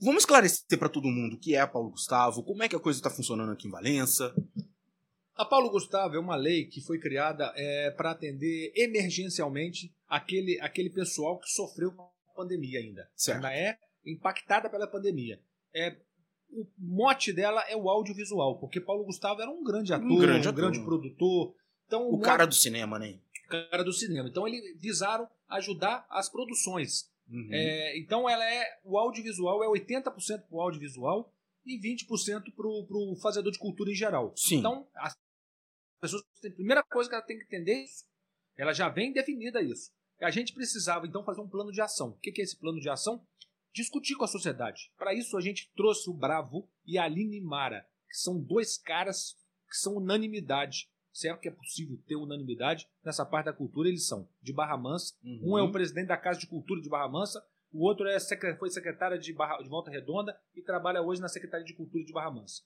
[0.00, 2.80] Vamos esclarecer pra todo mundo o que é a Paulo Gustavo, como é que a
[2.80, 4.32] coisa tá funcionando aqui em Valença.
[5.38, 10.90] A Paulo Gustavo é uma lei que foi criada é, para atender emergencialmente aquele, aquele
[10.90, 13.08] pessoal que sofreu com a pandemia ainda.
[13.14, 13.36] Certo.
[13.46, 15.40] Ainda é impactada pela pandemia.
[15.72, 15.96] É,
[16.50, 20.50] o mote dela é o audiovisual, porque Paulo Gustavo era um grande ator, um grande
[20.50, 20.84] grande, ator.
[20.84, 21.54] produtor.
[21.86, 23.18] Então, O mote- cara do cinema, né?
[23.70, 24.28] cara do cinema.
[24.28, 27.08] Então, eles visaram ajudar as produções.
[27.30, 27.48] Uhum.
[27.52, 30.02] É, então ela é o audiovisual é 80%
[30.48, 31.30] para o audiovisual
[31.64, 34.32] e 20% para o fazedor de cultura em geral.
[34.34, 34.56] Sim.
[34.60, 35.14] Então as
[36.00, 38.04] pessoas a primeira coisa que ela tem que entender é isso.
[38.56, 39.90] Ela já vem definida isso.
[40.20, 42.10] A gente precisava então fazer um plano de ação.
[42.10, 43.24] O que é esse plano de ação?
[43.72, 44.90] Discutir com a sociedade.
[44.96, 49.36] Para isso a gente trouxe o Bravo e a Aline Mara, que são dois caras
[49.68, 50.88] que são unanimidade.
[51.12, 53.88] Será que é possível ter unanimidade nessa parte da cultura?
[53.88, 55.52] Eles são de Barra Mansa, Uhum.
[55.54, 58.18] um é o presidente da Casa de Cultura de Barra Mansa, o outro é
[58.56, 62.12] foi secretário de, Barra- de Volta Redonda e trabalha hoje na Secretaria de Cultura de
[62.12, 62.62] Barra Mansa.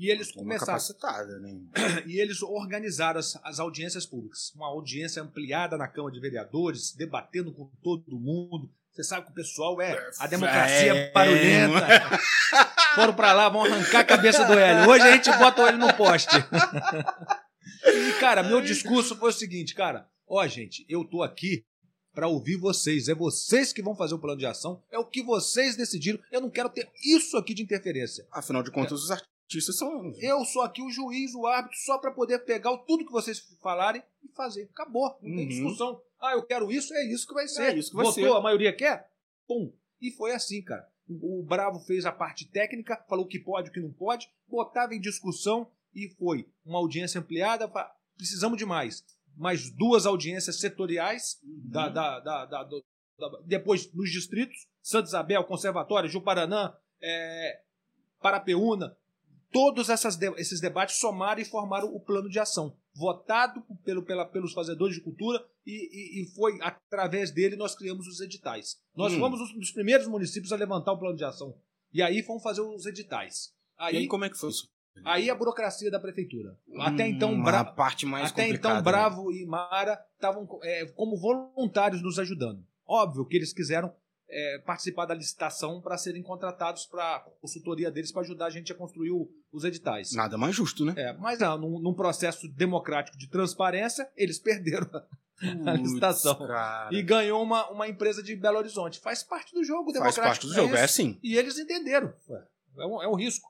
[0.00, 1.60] E eles começaram, capacitada, né?
[2.08, 7.52] e eles organizaram as, as audiências públicas, uma audiência ampliada na Câmara de Vereadores, debatendo
[7.52, 8.70] com todo mundo.
[8.90, 11.86] Você sabe que o pessoal é a democracia É, barulhenta.
[12.96, 14.88] Foram pra lá, vão arrancar a cabeça do Hélio.
[14.88, 16.34] Hoje a gente bota o Hélio no poste.
[17.82, 20.06] E, cara, meu discurso foi o seguinte, cara.
[20.28, 21.64] Ó, gente, eu tô aqui
[22.12, 23.08] pra ouvir vocês.
[23.08, 24.82] É vocês que vão fazer o plano de ação.
[24.90, 26.18] É o que vocês decidiram.
[26.30, 28.26] Eu não quero ter isso aqui de interferência.
[28.30, 29.39] Afinal de contas, os artistas
[29.76, 30.12] são.
[30.20, 34.02] Eu sou aqui o juiz, o árbitro, só pra poder pegar tudo que vocês falarem
[34.22, 34.68] e fazer.
[34.72, 35.08] Acabou.
[35.22, 35.48] Não tem Uhum.
[35.48, 36.00] discussão.
[36.20, 37.74] Ah, eu quero isso, é isso que vai ser.
[37.74, 38.32] É isso que vai Votou, ser.
[38.36, 39.10] a maioria quer?
[39.48, 39.72] Pum.
[40.00, 40.86] E foi assim, cara.
[41.08, 44.94] O Bravo fez a parte técnica, falou o que pode, o que não pode, botava
[44.94, 47.68] em discussão e foi uma audiência ampliada.
[48.16, 49.02] Precisamos de mais.
[49.36, 52.80] Mais duas audiências setoriais, da, da, da, da- da-
[53.44, 56.72] depois nos distritos, Santa Isabel, Conservatório, Juparanã,
[57.02, 57.60] é,
[58.20, 58.96] Parapeúna,
[59.52, 64.52] todos de- esses debates somaram e formaram o plano de ação, votado pelo, pela- pelos
[64.52, 68.76] fazedores de cultura e, e- e foi através dele nós criamos os editais.
[68.94, 69.18] Nós Hum.
[69.18, 71.54] fomos um dos primeiros municípios a levantar o plano de ação.
[71.92, 73.52] E aí fomos fazer os editais.
[73.92, 74.68] E aí, como é que foi isso?
[75.04, 76.56] Aí a burocracia da prefeitura.
[76.80, 77.64] Até Hum, então, a Bra...
[77.64, 78.82] parte mais Até então, né?
[78.82, 82.62] Bravo e Mara estavam é, como voluntários nos ajudando.
[82.86, 83.92] Óbvio que eles quiseram
[84.30, 88.70] é, participar da licitação para serem contratados para a consultoria deles para ajudar a gente
[88.72, 90.12] a construir o- os editais.
[90.12, 90.94] Nada mais justo, né?
[90.96, 94.88] É, mas não, num, num processo democrático de transparência, eles perderam
[95.66, 96.36] a licitação.
[96.38, 96.94] Cara.
[96.94, 99.00] e ganhou uma, uma empresa de Belo Horizonte.
[99.00, 100.24] Faz parte do jogo Faz democrático.
[100.26, 100.84] parte do jogo, é isso.
[100.84, 101.18] assim.
[101.22, 102.12] E eles entenderam.
[102.78, 103.48] É um, é um risco.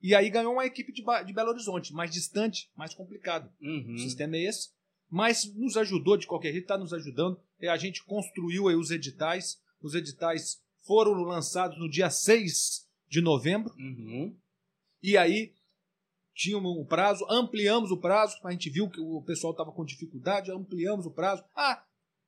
[0.00, 3.48] E aí ganhou uma equipe de, de Belo Horizonte, mais distante, mais complicado.
[3.60, 3.94] Uhum.
[3.94, 4.70] O sistema é esse.
[5.10, 7.38] Mas nos ajudou de qualquer jeito, está nos ajudando.
[7.60, 9.58] E a gente construiu aí os editais.
[9.82, 13.74] Os editais foram lançados no dia 6 de novembro.
[13.78, 14.36] Uhum.
[15.02, 15.54] E aí
[16.34, 20.50] tinha um prazo, ampliamos o prazo, a gente viu que o pessoal estava com dificuldade,
[20.50, 21.44] ampliamos o prazo.
[21.54, 21.84] Ah,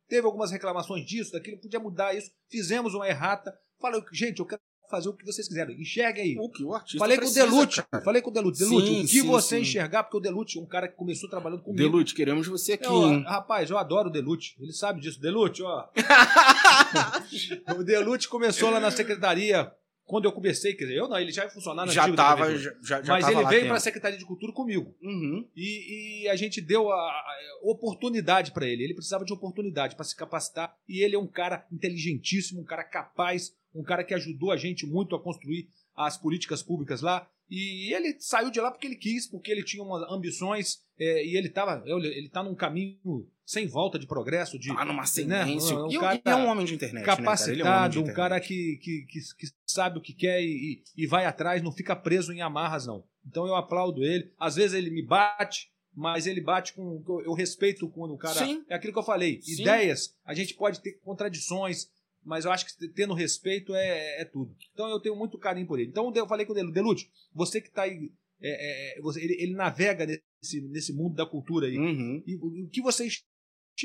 [0.09, 2.31] teve algumas reclamações disso, daquilo, podia mudar isso.
[2.51, 3.59] Fizemos uma errata.
[3.81, 4.61] Falei, gente, eu quero
[4.95, 5.81] fazer o que vocês quiserem.
[5.81, 6.37] Enxerguem aí.
[6.39, 8.05] O que o artista Falei precisa, com o Delute, cara.
[8.05, 8.59] falei com o Delute.
[8.59, 9.63] Delute, Sim, o que sim, você sim.
[9.63, 11.83] enxergar, porque o Delute é um cara que começou trabalhando comigo.
[11.83, 14.57] Delute, queremos você aqui, Eu, rapaz, eu adoro o Delute.
[14.61, 15.21] Ele sabe disso.
[15.21, 15.89] Delute, ó.
[17.77, 19.73] o Delute começou lá na secretaria
[20.05, 20.75] quando eu comecei.
[20.75, 23.03] Quer dizer, eu não, ele já ia funcionar na já antiga da tava, já, já,
[23.03, 24.95] já Mas ele veio para a Secretaria de Cultura comigo.
[25.03, 25.49] Uhum.
[25.57, 28.85] E, e a gente deu a, a oportunidade para ele.
[28.85, 30.77] Ele precisava de oportunidade para se capacitar.
[30.89, 34.87] E ele é um cara inteligentíssimo, um cara capaz, um cara que ajudou a gente
[34.87, 37.29] muito a construir as políticas públicas lá.
[37.51, 41.37] E ele saiu de lá porque ele quis, porque ele tinha umas ambições é, e
[41.37, 45.77] ele estava ele tá num caminho sem volta de progresso, de Tá numa né, sequência.
[45.77, 47.21] um e, cara e é um homem de internet, né, cara?
[47.21, 48.17] Ele é um capacitado, de um, internet.
[48.17, 51.95] cara que, que, que, que sabe o que quer e, e vai atrás, não fica
[51.95, 53.05] preso em amarras, não.
[53.27, 54.33] Então eu aplaudo ele.
[54.39, 57.03] Às vezes ele me bate, mas ele bate com.
[57.07, 58.35] Eu, eu respeito quando o cara.
[58.35, 58.65] Sim.
[58.69, 59.41] É aquilo que eu falei.
[59.43, 59.63] Sim.
[59.63, 61.89] Ideias, a gente pode ter contradições,
[62.25, 64.55] mas eu acho que tendo respeito é, é tudo.
[64.73, 65.91] Então eu tenho muito carinho por ele.
[65.91, 68.11] Então eu falei com o Delu- Delute, você que está aí.
[68.43, 71.79] é, é, você- ele, ele navega nesse, nesse mundo da cultura aí.
[71.79, 72.23] Uhum.
[72.27, 73.25] E o que você enxerga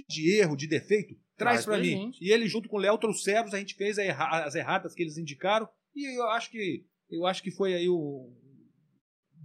[0.09, 2.03] de erro, de defeito, traz pra mim.
[2.11, 2.23] gente.
[2.23, 5.01] E ele, junto com o Léo, trouxeram, a gente fez a erra- as erratas que
[5.03, 5.67] eles indicaram.
[5.95, 8.31] E eu acho que eu acho que foi aí o.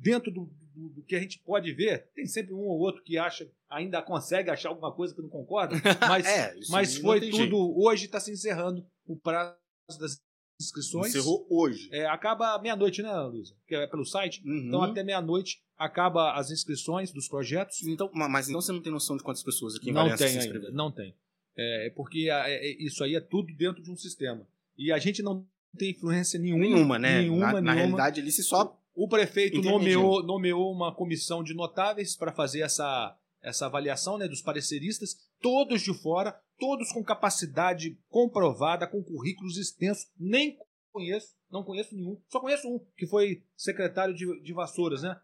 [0.03, 3.16] Dentro do, do- do que a gente pode ver, tem sempre um ou outro que
[3.18, 5.75] acha, ainda consegue achar alguma coisa que não concorda,
[6.22, 7.37] mas, É, mas foi tudo.
[7.37, 7.75] jeito.
[7.81, 9.55] Hoje está se encerrando o prazo
[10.01, 10.20] das
[10.61, 11.09] inscrições.
[11.14, 11.89] Encerrou hoje.
[11.93, 13.55] É, acaba meia-noite, né, Luísa?
[13.66, 14.43] Que é pelo site.
[14.47, 14.68] Uhum.
[14.68, 17.83] Então, até meia-noite acaba as inscrições dos projetos.
[17.83, 20.29] Então, ma- mas então você não tem noção de quantas pessoas aqui em Não tem
[20.29, 21.14] se ainda, não tem.
[21.57, 24.47] É é porque é- é- isso aí é tudo dentro de um sistema.
[24.79, 25.45] E a gente não
[25.77, 26.62] tem influência nenhuma.
[26.64, 27.20] Nenhuma, né?
[27.20, 27.75] Nenhuma, na, na nenhuma.
[27.75, 28.77] realidade, ali se só.
[28.95, 34.40] O prefeito nomeou, nomeou uma comissão de notáveis para fazer essa, essa avaliação né, dos
[34.40, 40.09] pareceristas, todos de fora, todos com capacidade comprovada, com currículos extensos.
[40.18, 40.57] Nem
[40.92, 42.16] conheço, não conheço nenhum.
[42.28, 45.20] Só conheço um, que foi secretário de, de Vassouras, né?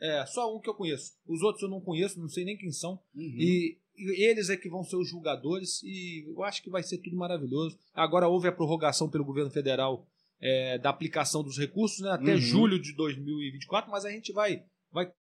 [0.00, 1.12] É, só um que eu conheço.
[1.26, 2.92] Os outros eu não conheço, não sei nem quem são.
[3.14, 3.36] Uhum.
[3.38, 6.98] E, e eles é que vão ser os julgadores e eu acho que vai ser
[6.98, 7.78] tudo maravilhoso.
[7.92, 10.06] Agora houve a prorrogação pelo governo federal
[10.40, 12.38] é, da aplicação dos recursos né, até Uhum.
[12.40, 15.12] julho de 2024, mas a gente vai, vai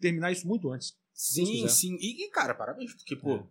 [0.00, 0.96] terminar isso muito antes.
[1.12, 1.96] Sim, sim.
[2.00, 3.46] E, cara, parabéns, porque, pô, É.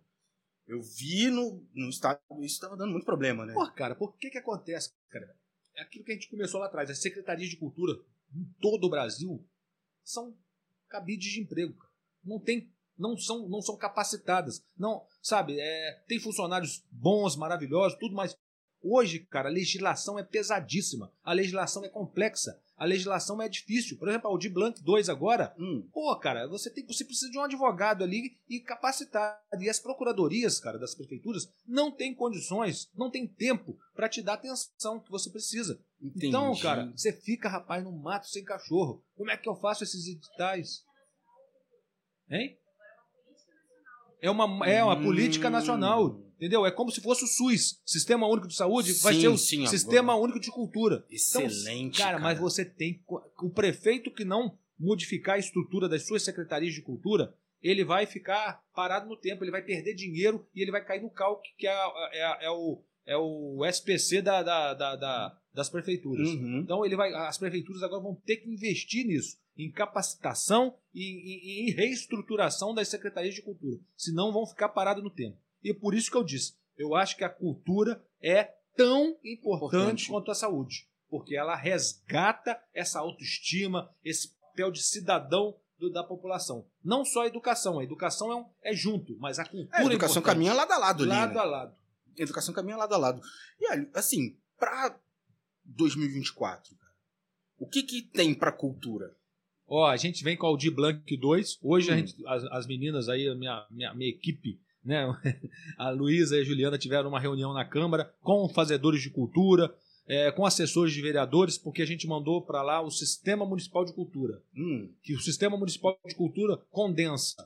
[0.66, 3.52] eu vi no, no estado, isso tava dando muito problema, né?
[3.54, 5.34] Pô, cara, por que que acontece, cara?
[5.76, 6.90] É aquilo que a gente começou lá atrás.
[6.90, 7.92] As secretarias de cultura
[8.34, 9.46] em todo o Brasil
[10.04, 10.36] são
[10.88, 11.74] cabides de emprego.
[11.74, 11.92] cara.
[12.24, 14.60] Não tem, não são, não são capacitadas.
[14.76, 15.56] Não, sabe?
[15.60, 18.36] É, tem funcionários bons, maravilhosos, tudo, mas
[18.82, 21.12] hoje, cara, a legislação é pesadíssima.
[21.22, 22.60] A legislação é complexa.
[22.76, 23.98] A legislação é difícil.
[23.98, 27.36] Por exemplo, a Audi Blanc 2 agora, Hum, Pô, cara, você, tem, você precisa de
[27.36, 29.36] um advogado ali e capacitado.
[29.60, 34.32] E as procuradorias, cara, das prefeituras não têm condições, não tem tempo para te dar
[34.32, 35.80] a atenção que você precisa.
[36.00, 36.28] entendi.
[36.28, 39.02] Então, cara, você fica, rapaz, no mato sem cachorro.
[39.16, 40.84] Como é que eu faço esses editais?
[42.30, 42.56] Hein?
[44.20, 45.02] É uma, é uma Hum.
[45.02, 46.64] política nacional, entendeu?
[46.64, 49.66] É como se fosse o SUS, Sistema Único de Saúde, vai Sim, ser o sim,
[49.66, 50.24] Sistema agora.
[50.24, 51.04] Único de Cultura.
[51.10, 51.98] Então, Excelente.
[51.98, 53.02] cara, mas você tem.
[53.42, 58.62] O prefeito que não modificar a estrutura das suas secretarias de cultura, ele vai ficar
[58.74, 61.72] parado no tempo, ele vai perder dinheiro e ele vai cair no calque, que é,
[62.12, 66.28] é é o, é o SPC da, da- da- da- das prefeituras.
[66.28, 66.60] Uhum.
[66.60, 71.66] Então ele vai, as prefeituras agora vão ter que investir nisso, em capacitação e, e-
[71.66, 75.36] e em reestruturação das secretarias de cultura, senão vão ficar parados no tempo.
[75.62, 78.44] E por isso que eu disse, eu acho que a cultura é
[78.76, 80.08] tão importante, Importante.
[80.08, 86.64] quanto a saúde, porque ela resgata essa autoestima, esse papel de cidadão do- da população.
[86.84, 89.84] Não só a educação, a educação é, um- é junto, mas a cultura É, a
[89.86, 91.10] educação é caminha lado a lado ali.
[91.10, 91.40] lado né?
[91.40, 91.76] a lado.
[92.18, 93.20] A educação caminha lado a lado.
[93.60, 94.96] E assim, pra
[95.64, 96.92] 2024, cara,
[97.58, 99.14] o que que tem pra cultura?
[99.66, 101.58] Ó, a gente vem com a Aldir Blanc 2.
[101.62, 101.98] Hoje a Hum.
[101.98, 105.06] gente, as, as meninas aí, a minha, minha, minha equipe, né?
[105.76, 109.72] A Luísa e a Juliana tiveram uma reunião na Câmara com fazedores de cultura,
[110.06, 113.92] é, com assessores de vereadores, porque a gente mandou para lá o Sistema Municipal de
[113.92, 114.42] Cultura.
[114.56, 117.36] Hum, Que o Sistema Municipal de Cultura condensa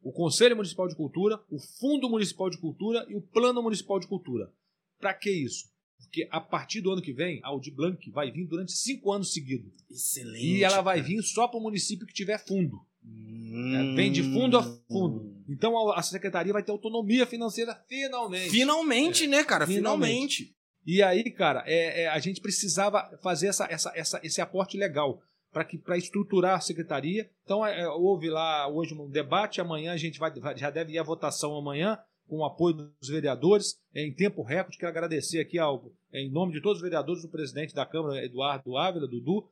[0.00, 4.06] o Conselho Municipal de Cultura, o Fundo Municipal de Cultura e o Plano Municipal de
[4.06, 4.50] Cultura.
[4.98, 5.66] Para que isso?
[5.98, 9.32] Porque a partir do ano que vem, a Aldir Blanc vai vir durante cinco anos
[9.32, 9.70] seguidos.
[9.90, 10.46] excelente.
[10.46, 12.78] E ela vai vir só para o município que tiver fundo.
[13.04, 15.36] Hum, É, vem de fundo a fundo.
[15.48, 18.50] Então a, secretaria vai ter autonomia financeira finalmente.
[18.50, 19.66] Finalmente, né, cara?
[19.66, 20.44] Finalmente.
[20.44, 20.58] Finalmente.
[20.86, 25.20] E aí, cara, é, é, a gente precisava fazer essa, essa, essa, esse aporte legal
[25.52, 27.28] para que para estruturar a secretaria.
[27.44, 29.60] Então é, é, houve lá hoje um debate.
[29.60, 33.76] Amanhã a gente vai, já deve ir à votação amanhã com o apoio dos vereadores
[33.94, 34.78] é, em tempo recorde.
[34.78, 38.24] Quero agradecer aqui ao, é, em nome de todos os vereadores, o presidente da Câmara,
[38.24, 39.48] Eduardo Ávila, Dudu.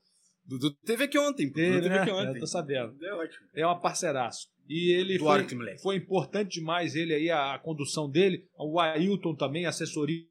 [0.47, 1.47] Dudu teve aqui ontem.
[1.47, 1.99] Dudu Teve, né?
[2.01, 2.41] aqui Eu ontem.
[2.41, 2.97] tô sabendo.
[3.05, 3.47] É ótimo.
[3.55, 4.49] É um parceiraço.
[4.69, 9.65] E ele foi, foi importante demais ele aí, a, a condução dele, o Ailton também,
[9.67, 10.25] assessoria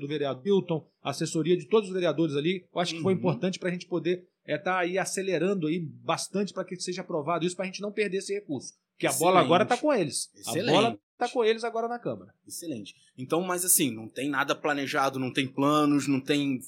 [0.00, 2.64] do vereador Hilton, a assessoria de todos os vereadores ali.
[2.72, 3.18] Eu acho que foi Uhum.
[3.18, 7.54] importante para a gente poder estar aí acelerando aí bastante para que seja aprovado isso,
[7.56, 8.72] para a gente não perder esse recurso.
[8.92, 10.30] Porque a bola agora está com eles.
[10.34, 10.68] Excelente.
[10.70, 12.32] A bola está com eles agora na Câmara.
[12.46, 12.94] Excelente.
[13.18, 16.58] Então, mas assim, não tem nada planejado, não tem planos, não tem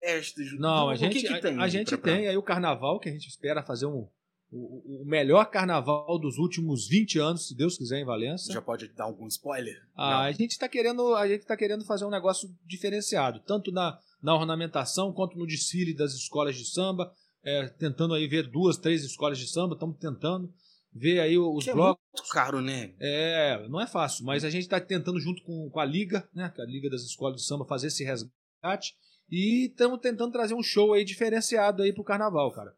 [0.00, 0.52] festas.
[0.58, 1.58] Não, a gente, que que a, tem?
[1.58, 4.06] a gente pra- tem aí o carnaval, que a gente espera fazer um,
[4.50, 8.52] o, o melhor carnaval dos últimos 20 anos, se Deus quiser, em Valença.
[8.52, 9.76] Já pode dar algum spoiler?
[9.96, 13.98] Ah, a gente está querendo, a gente tá querendo fazer um negócio diferenciado, tanto na,
[14.22, 17.12] na ornamentação quanto no desfile das escolas de samba,
[17.44, 20.52] é, tentando aí ver duas, três escolas de samba, estamos tentando
[20.94, 22.04] ver aí os Que é blocos.
[22.14, 22.92] muito caro, né?
[23.00, 26.52] É, não é fácil, mas a gente está tentando junto com, com a Liga, né,
[26.54, 28.94] com a Liga das Escolas de Samba, fazer esse resgate
[29.30, 32.74] e estamos tentando trazer um show aí diferenciado aí pro Carnaval, cara.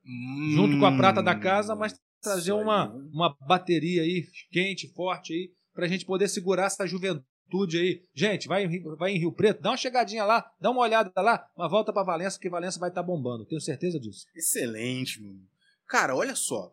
[0.55, 3.01] Junto com a prata da casa, mas trazer Hum, uma, aí.
[3.13, 8.03] uma bateria aí quente, forte aí, pra gente poder segurar essa juventude aí.
[8.15, 11.13] Gente, vai em, Rio- vai em Rio Preto, dá uma chegadinha lá, dá uma olhada
[11.17, 14.25] lá, uma volta pra Valença, que Valença vai estar bombando, tenho certeza disso.
[14.35, 15.41] Excelente, mano.
[15.87, 16.73] Cara, olha só.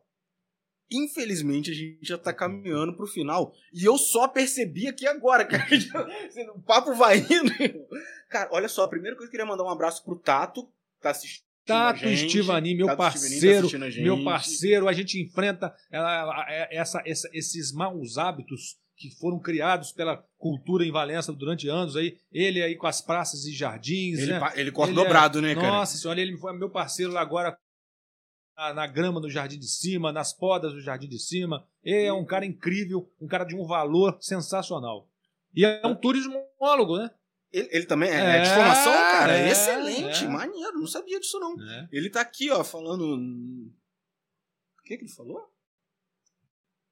[0.92, 3.54] Infelizmente a gente já tá caminhando pro final.
[3.74, 5.66] E eu só percebi aqui agora, cara.
[5.66, 7.52] que O papo vai indo.
[8.30, 8.84] Cara, olha só.
[8.84, 11.44] A primeira coisa que eu queria mandar um abraço pro Tato, que tá assistindo.
[11.66, 12.06] Tato.
[12.06, 14.02] Estivani, meu Tato tá parceiro, gente.
[14.02, 20.24] meu parceiro, a gente enfrenta é, essa- essa- esses maus hábitos que foram criados pela
[20.38, 24.40] cultura em Valença durante anos aí, ele aí com as praças e jardins, Ele, né?
[24.56, 25.68] ele corta Ele é- dobrado, né, cara?
[25.68, 27.56] Nossa senhora, ele foi meu parceiro lá agora
[28.74, 31.66] na, grama do jardim de cima, nas podas do jardim de cima.
[31.84, 35.10] Ele é um cara incrível, um cara de um valor sensacional.
[35.56, 37.10] E é um turismólogo, né?
[37.52, 39.38] Ele, ele também é, É, de formação, cara.
[39.38, 40.28] é, Excelente, é.
[40.28, 40.80] maneiro.
[40.80, 41.56] Não sabia disso, não.
[41.92, 43.04] Ele tá aqui, ó, falando.
[43.04, 45.52] O que, que ele falou?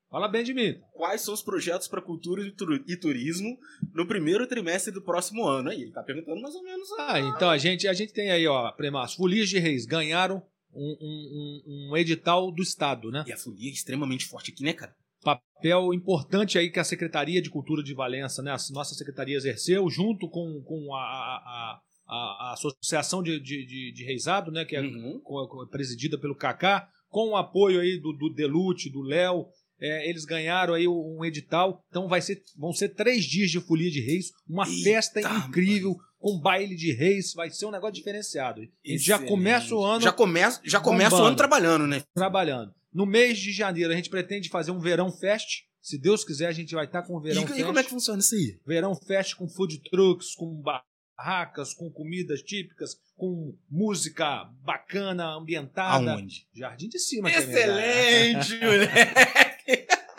[0.10, 0.82] Fala bem de mim.
[0.92, 2.42] Quais são os projetos para cultura
[2.88, 3.60] e turismo
[3.94, 5.70] no primeiro trimestre do próximo ano?
[5.70, 6.90] Aí ele tá perguntando mais ou menos.
[6.98, 9.18] Ah, então a gente, a gente tem aí, ó, Premaço.
[9.18, 10.44] Folias de Reis ganharam
[10.74, 13.24] um, um- um- edital do Estado, né?
[13.28, 14.94] E a folia é extremamente forte aqui, né, cara?
[15.22, 19.90] papel importante aí que a Secretaria de Cultura de Valença, né, a nossa secretaria exerceu,
[19.90, 22.16] junto com, com a, a, a,
[22.50, 25.22] a Associação de, de, de, de Reisado, né, que é Uhum.
[25.70, 29.48] presidida pelo Kaká, com o apoio aí do, do Delute, do Léo,
[29.82, 33.90] é, eles ganharam aí um edital, então vai ser, vão ser três dias de folia
[33.90, 38.62] de reis, uma Eita, festa incrível, com baile de reis, vai ser um negócio diferenciado.
[38.62, 39.30] Gente já Excelente.
[39.30, 42.04] começa o ano Já começa, já começa o ano trabalhando, né?
[42.14, 42.74] trabalhando.
[42.94, 45.62] No mês de janeiro a gente pretende fazer um verão fest.
[45.82, 47.60] Se Deus quiser, a gente vai estar com o verão E, fest.
[47.60, 48.60] e como é que funciona isso aí?
[48.68, 56.12] Verão fest com food trucks, com barracas, com comidas típicas, com música bacana, ambientada.
[56.14, 56.48] Aonde?
[56.54, 57.30] Jardim de cima.
[57.32, 58.54] é verdade.
[58.56, 59.49] Excelente, moleque!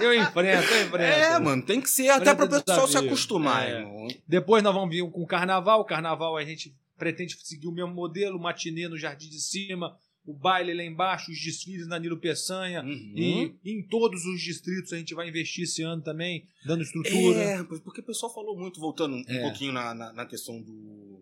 [0.03, 1.03] Eu enfrento, eu enfrento.
[1.03, 3.81] É, mano, tem que ser até para o pessoal se acostumar, É.
[3.81, 4.09] irmão.
[4.27, 5.81] Depois nós vamos vir com o carnaval.
[5.81, 9.97] O carnaval a gente pretende seguir o mesmo modelo, matinê no Jardim de Cima,
[10.27, 12.83] o baile lá embaixo, os desfiles na Nilo Peçanha.
[12.83, 13.15] Uhum.
[13.17, 17.39] E em todos os distritos a gente vai investir esse ano também, dando estrutura.
[17.41, 19.41] É, porque o pessoal falou muito, voltando um É.
[19.41, 21.20] pouquinho na, na, na questão do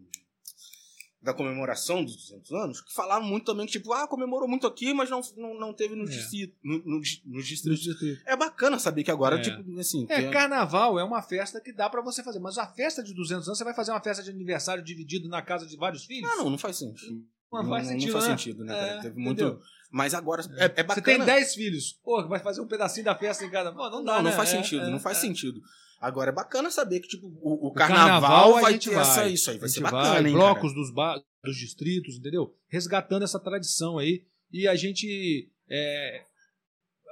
[1.21, 4.95] da comemoração dos 200 anos, que falaram muito também que, tipo, ah, comemorou muito aqui,
[4.95, 6.12] mas não, não, não teve nos, É.
[6.14, 7.81] dici- no- no- nos distritos.
[7.83, 8.23] distritos.
[8.25, 9.41] É bacana saber que agora, É.
[9.43, 10.07] tipo, assim...
[10.09, 13.12] É, tem- carnaval é uma festa que dá pra você fazer, mas a festa de
[13.12, 16.31] 200 anos, você vai fazer uma festa de aniversário dividido na casa de vários filhos?
[16.31, 17.25] Ah, não, não faz sentido.
[17.51, 18.31] Não, faz sentido, faz né?
[18.37, 18.87] sentido, né, cara?
[18.93, 19.43] É, Teve muito...
[19.43, 19.61] entendeu?
[19.91, 20.95] Mas agora, é, é bacana...
[20.95, 23.73] Você tem 10 filhos, pô, vai fazer um pedacinho da festa em cada.
[23.73, 24.37] Pô, não dá, Não, não né?
[24.37, 25.21] faz É, sentido, é, não faz é.
[25.23, 25.61] sentido.
[26.01, 29.03] Agora é bacana saber que, tipo, o, o carnaval carnaval, vai ter vai.
[29.03, 32.55] essa, isso aí, vai ser bacana, vai, hein, blocos dos, ba- dos distritos, entendeu?
[32.69, 35.51] Resgatando essa tradição aí E a gente.
[35.69, 36.23] é,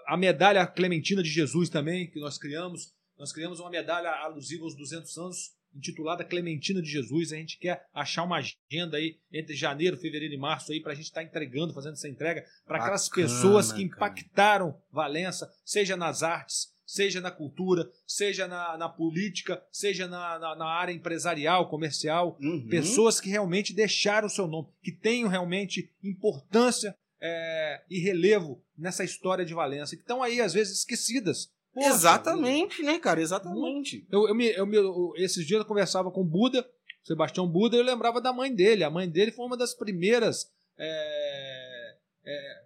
[0.07, 2.95] a medalha Clementina de Jesus também, que nós criamos.
[3.19, 5.37] Nós criamos uma medalha alusiva aos 200 anos,
[5.75, 7.33] intitulada Clementina de Jesus.
[7.33, 10.95] A gente quer achar uma agenda aí entre janeiro, fevereiro e março aí para a
[10.95, 16.69] gente estar entregando, fazendo essa entrega para aquelas pessoas que impactaram Valença, seja nas artes,
[16.87, 22.39] seja na cultura, seja na, na política, seja na, na, na área empresarial, comercial.
[22.41, 22.69] Uhum.
[22.69, 29.03] Pessoas que realmente deixaram o seu nome, que tenham realmente importância é, e relevo nessa
[29.03, 31.51] história de Valença, que estão aí, às vezes, esquecidas.
[31.75, 33.21] Poxa, Exatamente, né, cara?
[33.21, 34.07] Exatamente.
[34.11, 36.67] eu, eu me, eu me- eu- esses dias eu conversava com o Buda,
[37.05, 38.83] Sebastião Buda, e eu lembrava da mãe dele.
[38.85, 42.63] A mãe dele foi uma das primeiras é, é,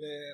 [0.00, 0.32] é,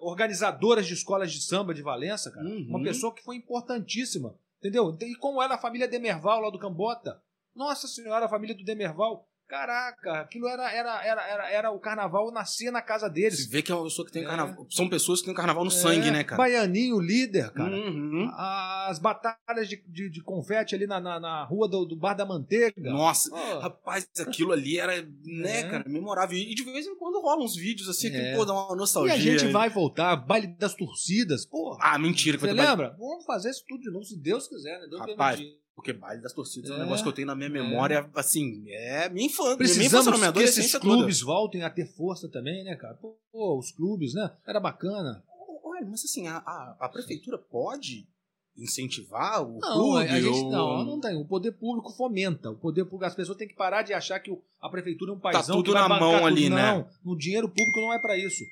[0.00, 2.46] organizadoras de escolas de samba de Valença, cara.
[2.46, 2.66] Uhum.
[2.68, 4.96] Uma pessoa que foi importantíssima, entendeu?
[5.00, 7.22] E como era a família Demerval lá do Cambota.
[7.54, 9.28] Nossa senhora, a família do Demerval.
[9.48, 13.46] Caraca, aquilo era, era, era, era, era o carnaval nascia na casa Você deles.
[13.46, 14.26] vê que é uma pessoa que tem É.
[14.26, 14.66] carnaval.
[14.70, 16.36] São pessoas que têm carnaval no sangue, É, né, cara?
[16.36, 17.74] Baianinho, líder, cara.
[17.74, 18.30] Uhum.
[18.34, 22.26] As batalhas de, de, de confete ali na, na, na rua do, do Bar da
[22.26, 22.74] Manteiga.
[22.90, 25.62] Nossa, Oh, rapaz, aquilo ali era, né, É.
[25.70, 26.36] cara, memorável.
[26.38, 28.36] E de vez em quando rolam uns vídeos assim, que, É.
[28.36, 29.14] pô, dá uma e nostalgia.
[29.14, 31.78] a gente vai voltar, baile das torcidas, porra.
[31.80, 32.94] Ah, mentira, que Você lembra?
[32.98, 34.86] Vamos fazer isso tudo de novo, se Deus quiser, né?
[34.88, 35.58] Deus Rapaz, permitir.
[35.78, 36.80] Porque baile das torcidas é, um É.
[36.80, 39.54] negócio que eu tenho na minha memória, assim, é minha infância.
[39.56, 40.94] minha infância, Precisamos minha que esses adolescência toda.
[40.96, 42.94] clubes voltem a ter força também, né, cara?
[42.94, 44.28] Pô, os clubes, né?
[44.44, 45.22] Era bacana.
[45.62, 48.08] Olha, mas assim, a, a, a prefeitura pode
[48.56, 50.04] incentivar o Não, clube?
[50.08, 51.14] a, gente ou- não, não tem.
[51.16, 52.50] O poder público fomenta.
[52.50, 55.20] O poder público, as pessoas têm que parar de achar que a prefeitura é um
[55.20, 56.26] paizão Tá tudo que vai na mão tudo.
[56.26, 56.72] ali, né?
[56.72, 58.42] Não, no dinheiro público não é para isso.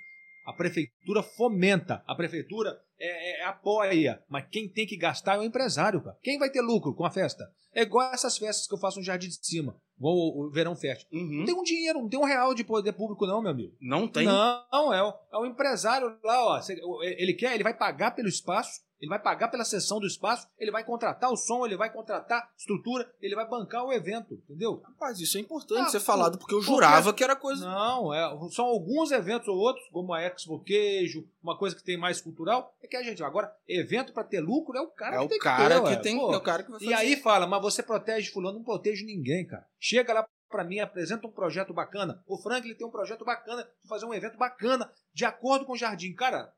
[0.47, 5.43] A prefeitura fomenta, a prefeitura é, é- apoia, mas quem tem que gastar é o
[5.43, 6.17] empresário, cara.
[6.23, 7.45] Quem vai ter lucro com a festa?
[7.75, 11.07] É igual essas festas que eu faço no Jardim de Cima, igual o, Verão Fest.
[11.13, 11.39] Uhum.
[11.39, 13.75] Não tem um dinheiro, não tem um real de poder público não, meu amigo.
[13.81, 14.25] Não tem.
[14.27, 16.61] Não, é o, é o empresário lá, ó.
[16.85, 20.49] O- Ele quer, ele vai pagar pelo espaço, ele vai pagar pela sessão do espaço,
[20.59, 24.81] ele vai contratar o som, ele vai contratar estrutura, ele vai bancar o evento, entendeu?
[24.83, 27.69] Rapaz, isso é importante Ah, ser falado, porque eu porque- jurava que era coisa.
[27.69, 31.99] Não, é, são alguns eventos ou outros, como a Expo Queijo, uma coisa que tem
[31.99, 33.23] mais cultural, é que a gente.
[33.23, 35.97] Agora, evento para ter lucro é o cara é que o tem cara que ter,
[35.97, 36.17] que tem.
[36.19, 36.91] É o cara que vai fazer.
[36.91, 39.67] E aí fala, mas você protege fulano, não protege ninguém, cara.
[39.89, 42.21] Chega lá pra mim, apresenta um projeto bacana.
[42.27, 45.75] O Frank ele tem um projeto bacana de fazer um evento bacana, de acordo com
[45.75, 46.13] o jardim.
[46.13, 46.53] Cara,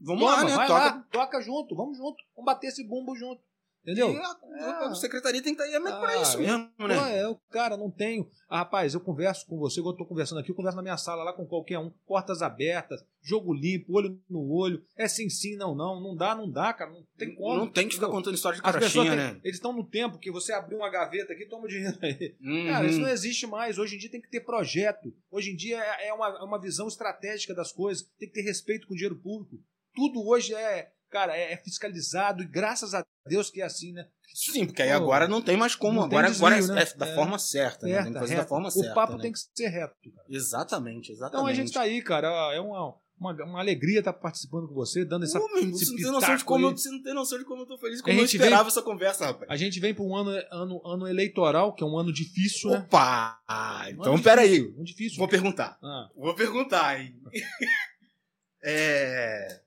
[0.00, 0.54] Vamos toma, lá, né?
[0.54, 0.80] vai Toca.
[0.84, 3.42] lá, toca junto, vamos junto, vamos bater esse bumbo junto.
[3.88, 4.12] Entendeu?
[4.12, 4.94] E a, É.
[4.94, 7.18] secretaria tem que estar aí mesmo pra Ah, isso eu- mesmo, Pô, né?
[7.18, 8.28] é, eu, cara, não tenho.
[8.48, 10.96] Ah, rapaz, eu converso com você, igual eu tô conversando aqui, eu converso na minha
[10.96, 14.82] sala lá com qualquer um, portas abertas, jogo limpo, olho no olho.
[14.96, 16.00] É sim, sim, não, não.
[16.00, 16.90] Não dá, não dá, cara.
[16.90, 17.56] Não tem como.
[17.58, 19.40] Não tem que ficar contando história de carochinha, né?
[19.44, 22.36] Eles estão no tempo que você abriu uma gaveta aqui, toma o dinheiro aí.
[22.40, 22.66] Uhum.
[22.68, 23.78] Cara, isso não existe mais.
[23.78, 25.12] Hoje em dia tem que ter projeto.
[25.30, 28.02] Hoje em dia é é uma, é uma visão estratégica das coisas.
[28.18, 29.56] Tem que ter respeito com o dinheiro público.
[29.94, 34.06] Tudo hoje é, cara, é é fiscalizado e graças a Deus que é assim, né?
[34.34, 35.96] Sim, porque aí agora não tem mais como.
[36.00, 36.82] não agora agora desvio, é, né?
[36.82, 37.14] é da É.
[37.14, 38.02] forma certa, né?
[38.04, 38.94] Tem que fazer da forma o certa.
[38.94, 39.22] papo né?
[39.22, 40.26] tem que ser reto, cara.
[40.28, 41.34] Exatamente, exatamente.
[41.34, 42.28] Então a gente tá aí, cara.
[42.54, 45.40] É uma, uma, uma alegria estar participando com você, dando essa.
[45.40, 47.62] Pô, meu, você, não tem noção de como eu, você não tem noção de como
[47.62, 49.50] eu tô feliz, A como eu esperava essa conversa, rapaz.
[49.50, 52.78] A gente vem para um ano, ano, ano eleitoral, que é um ano difícil, né?
[52.78, 53.40] Opa!
[53.48, 54.72] Um Então, ano peraí.
[54.78, 55.18] Um difícil.
[55.18, 55.78] Vou perguntar.
[55.82, 57.16] Ah, Vou perguntar, hein?
[58.62, 59.62] é.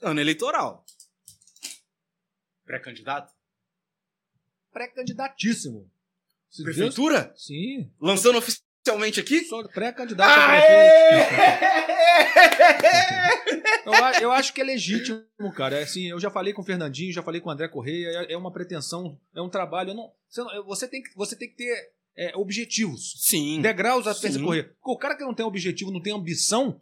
[0.00, 0.84] Ano eleitoral.
[2.64, 3.32] Pré-candidato?
[4.72, 5.90] pré-candidatíssimo.
[6.48, 7.32] Se Deus- Prefeitura?
[7.36, 7.90] Sim.
[8.00, 9.44] Lançando oficialmente aqui?
[9.44, 11.34] Sou pré-candidato a prefeito.
[11.40, 12.80] Aê!
[13.84, 13.92] Eu,
[14.22, 15.24] eu acho que é legítimo,
[15.56, 15.78] cara.
[15.80, 18.32] É assim, eu já falei com o Fernandinho, já falei com o André Correia, é,
[18.34, 19.90] é uma pretensão, é um trabalho.
[19.90, 23.14] eu não, você, não- você, tem, que, você tem que ter é, objetivos.
[23.26, 23.60] Sim.
[23.60, 24.74] Degraus a percorrer.
[24.74, 26.80] Porque o cara que não tem objetivo, não tem ambição,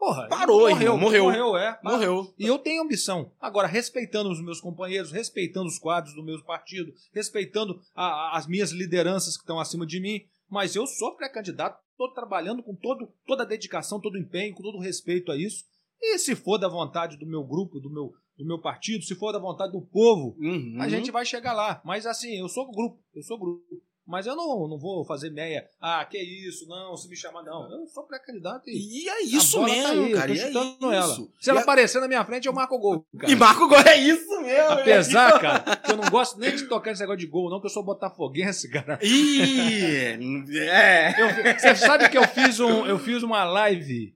[0.00, 1.24] porra, Parou, morreu, irmão, morreu.
[1.24, 1.78] Morreu, é.
[1.84, 2.34] Morreu.
[2.38, 3.30] E eu tenho ambição.
[3.40, 8.46] Agora, respeitando os meus companheiros, respeitando os quadros do meu partido, respeitando a- a- as
[8.48, 13.12] minhas lideranças que estão acima de mim, mas eu sou pré-candidato, estou trabalhando com todo,
[13.26, 15.64] toda a dedicação, todo o empenho, com todo o respeito a isso.
[16.02, 19.32] E se for da vontade do meu grupo, do meu, do meu partido, se for
[19.32, 20.76] da vontade do povo, Uhum.
[20.80, 21.80] a gente vai chegar lá.
[21.84, 23.62] Mas assim, eu sou grupo, eu sou grupo.
[24.10, 27.70] Mas eu não, não vou fazer meia, ah, que isso, não, se me chamar, não.
[27.70, 30.30] Eu sou pré-candidato e E é isso mesmo, tá aí, cara.
[30.32, 31.12] E é chutando ela.
[31.12, 31.32] isso.
[31.40, 33.06] Se ela E, aparecer na minha frente, eu marco o gol.
[33.16, 33.32] cara.
[33.32, 34.70] e Marco Gol é isso mesmo.
[34.72, 37.66] Apesar, cara, que eu não gosto nem de tocar nesse negócio de gol, não, que
[37.66, 38.98] eu sou botafoguense, cara.
[39.00, 40.18] Ih,
[40.58, 41.14] é.
[41.56, 44.12] Você sabe que eu fiz, um, eu fiz uma live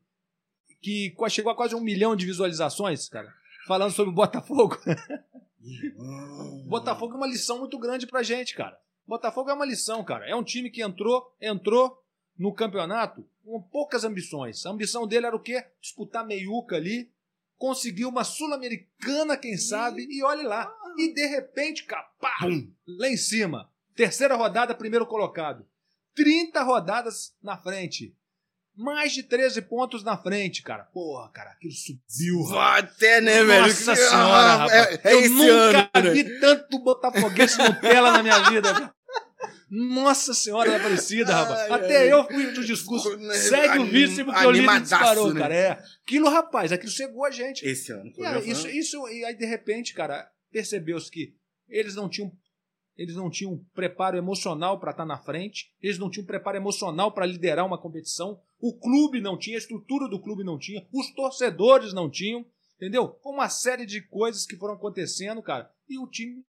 [0.82, 3.32] que chegou a quase um milhão de visualizações, cara,
[3.64, 4.76] falando sobre o Botafogo.
[6.66, 8.76] Botafogo é uma lição muito grande pra gente, cara.
[9.06, 10.26] Botafogo é uma lição, cara.
[10.28, 12.02] É um time que entrou, entrou,
[12.38, 14.64] no campeonato com poucas ambições.
[14.64, 15.64] A ambição dele era o quê?
[15.80, 17.10] Disputar meiuca ali,
[17.56, 20.72] conseguir uma sul-americana, quem sabe, e olhe lá.
[20.96, 22.36] E de repente, capá,
[22.86, 23.70] lá em cima.
[23.94, 25.66] Terceira rodada, primeiro colocado.
[26.14, 28.16] 30 rodadas na frente.
[28.76, 30.82] Mais de 13 pontos na frente, cara.
[30.84, 32.42] Porra, cara, aquilo subiu.
[32.48, 33.66] Vai até, né, velho?
[33.66, 34.72] Nossa senhora, rapaz.
[34.72, 36.10] É, é Eu nunca ano, né?
[36.10, 38.93] vi tanto botafoguense Nutella na minha vida.
[39.74, 41.60] Nossa senhora da Aparecida, rapaz.
[41.62, 42.12] Ai, Até ai.
[42.12, 43.10] eu fui do discurso.
[43.32, 45.40] Segue o anim- vice porque o líder disparou, né?
[45.40, 45.54] cara.
[45.54, 45.70] É.
[46.02, 47.66] Aquilo, rapaz, aquilo cegou a gente.
[47.66, 48.12] Esse ano.
[48.16, 51.34] E aí, isso, isso, e aí, de repente, cara, percebeu-se que
[51.68, 52.30] eles não tinham.
[52.96, 57.26] Eles não tinham preparo emocional para estar na frente, eles não tinham preparo emocional para
[57.26, 61.92] liderar uma competição, o clube não tinha, a estrutura do clube não tinha, os torcedores
[61.92, 62.46] não tinham,
[62.76, 63.18] entendeu?
[63.24, 66.44] Uma série de coisas que foram acontecendo, cara, e o time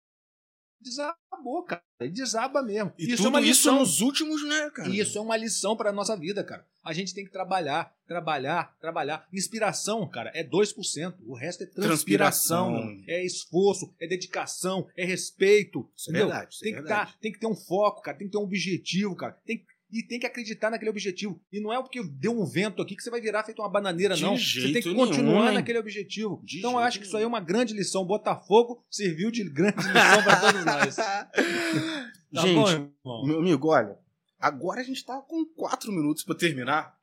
[0.81, 1.83] desabou, cara.
[2.13, 2.93] Desaba mesmo.
[2.99, 3.79] E isso tudo é uma isso lição.
[3.81, 4.89] nos últimos, né, cara?
[4.89, 6.67] Isso é uma lição para nossa vida, cara.
[6.83, 9.27] A gente tem que trabalhar, trabalhar, trabalhar.
[9.33, 11.15] Inspiração, cara, é 2%.
[11.27, 13.05] O resto é transpiração, Transpiração.
[13.07, 15.87] é esforço, é dedicação, é respeito.
[15.95, 16.29] Isso é entendeu?
[16.29, 17.13] verdade, isso é tem, que verdade.
[17.13, 18.17] tá, tem que ter um foco, cara.
[18.17, 19.33] Tem que ter um objetivo, cara.
[19.45, 19.63] Tem,
[19.93, 21.41] e tem que acreditar naquele objetivo.
[21.53, 24.15] E não é porque deu um vento aqui que você vai virar feito uma bananeira,
[24.15, 24.37] De não.
[24.39, 25.55] Você tem que nenhum, continuar hein?
[25.55, 26.41] naquele objetivo.
[26.45, 28.05] De então eu acho que isso aí é uma grande lição.
[28.05, 30.97] Botafogo serviu de grande lição para todos nós.
[32.33, 33.27] Tá Gente, bom?
[33.27, 33.99] Meu amigo, olha,
[34.39, 36.97] agora a gente tá com quatro minutos pra terminar.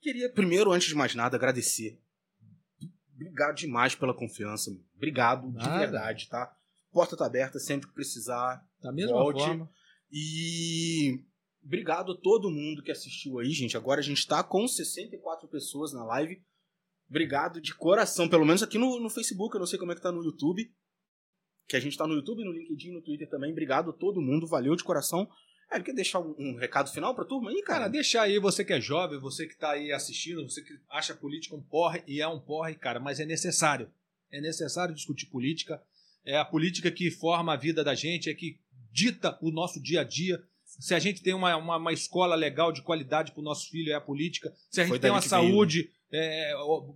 [0.00, 1.98] Queria, primeiro, antes de mais nada, agradecer.
[3.12, 4.70] Obrigado demais pela confiança.
[4.70, 4.80] meu.
[4.94, 5.78] Obrigado, de Nada.
[5.80, 6.54] verdade, tá?
[6.92, 8.64] Porta tá aberta sempre que precisar.
[8.80, 9.40] Da mesma Volte.
[9.40, 9.68] forma.
[10.12, 11.20] E
[11.68, 13.76] obrigado a todo mundo que assistiu aí, gente.
[13.76, 16.42] Agora a gente tá com 64 pessoas na live.
[17.08, 20.00] Obrigado de coração, pelo menos aqui no, no Facebook, eu não sei como é que
[20.00, 20.70] tá no YouTube.
[21.68, 23.52] Que a gente tá no YouTube, no LinkedIn, no Twitter também.
[23.52, 25.28] Obrigado a todo mundo, valeu de coração.
[25.70, 27.80] É, quer deixar um, um recado final pra turma aí, cara?
[27.80, 31.14] Cara, deixa aí, você que é jovem, você que tá aí assistindo, você que acha
[31.14, 33.90] política um porre, e é um porre, cara, mas é necessário.
[34.30, 35.82] É necessário discutir política.
[36.24, 38.58] É a política que forma a vida da gente, é que
[38.90, 40.42] dita o nosso dia a dia.
[40.78, 43.90] Se a gente tem uma, uma, uma escola legal de qualidade para o nosso filho,
[43.90, 44.52] é a política.
[44.70, 45.48] Se a gente Foi tem uma que veio, né?
[45.50, 46.52] saúde é,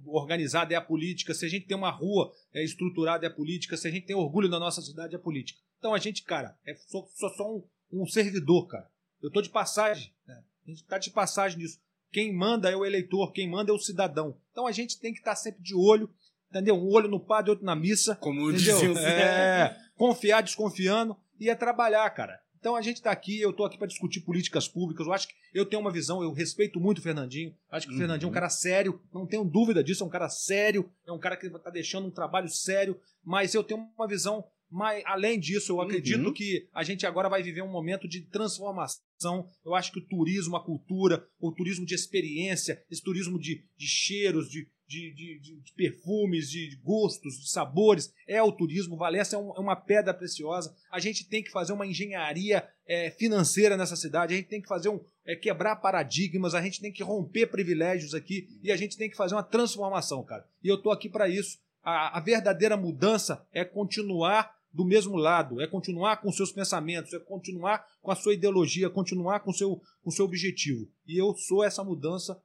[0.07, 1.35] organizada, é a política.
[1.35, 3.77] Se a gente tem uma rua é, estruturada, é a política.
[3.77, 5.59] Se a gente tem orgulho na nossa cidade, é a política.
[5.79, 8.89] Então a gente, cara, é só, só, só um, um servidor, cara.
[9.21, 10.13] Eu tô de passagem.
[10.27, 10.43] né?
[10.67, 11.81] A gente tá de passagem nisso.
[12.13, 14.37] Quem manda é o eleitor, quem manda é o cidadão.
[14.51, 16.09] Então a gente tem que estar sempre de olho,
[16.51, 16.77] entendeu?
[16.77, 18.17] Um olho no padre, outro na missa.
[18.17, 18.75] Como Entendeu?
[18.79, 22.42] diziam É, confiar desconfiando e é trabalhar, cara.
[22.63, 25.05] Então a gente está aqui, eu estou aqui para discutir políticas públicas.
[25.05, 27.53] Eu acho que eu tenho uma visão, eu respeito muito o Fernandinho.
[27.69, 27.99] Acho que o Uhum.
[28.03, 31.19] Fernandinho é um cara sério, não tenho dúvida disso, é um cara sério, é um
[31.19, 35.73] cara que está deixando um trabalho sério, mas eu tenho uma visão mais além disso,
[35.73, 36.33] eu acredito Uhum.
[36.33, 39.47] que a gente agora vai viver um momento de transformação.
[39.67, 43.87] Eu acho que o turismo, a cultura, o turismo de experiência, esse turismo de, de
[43.87, 48.97] cheiros, de, de, de- de- perfumes, de gostos, de sabores, é o turismo.
[48.97, 50.75] Valença é, um- é uma pedra preciosa.
[50.91, 54.69] A gente tem que fazer uma engenharia é, financeira nessa cidade, a gente tem que
[54.69, 55.01] fazer um.
[55.25, 59.17] é, quebrar paradigmas, a gente tem que romper privilégios aqui e a gente tem que
[59.17, 60.45] fazer uma transformação, cara.
[60.63, 61.59] E eu tô aqui para isso.
[61.83, 67.19] A, a verdadeira mudança é continuar do mesmo lado, é continuar com seus pensamentos, é
[67.19, 70.89] continuar com a sua ideologia, continuar com seu, com o seu objetivo.
[71.07, 72.41] E eu sou essa mudança,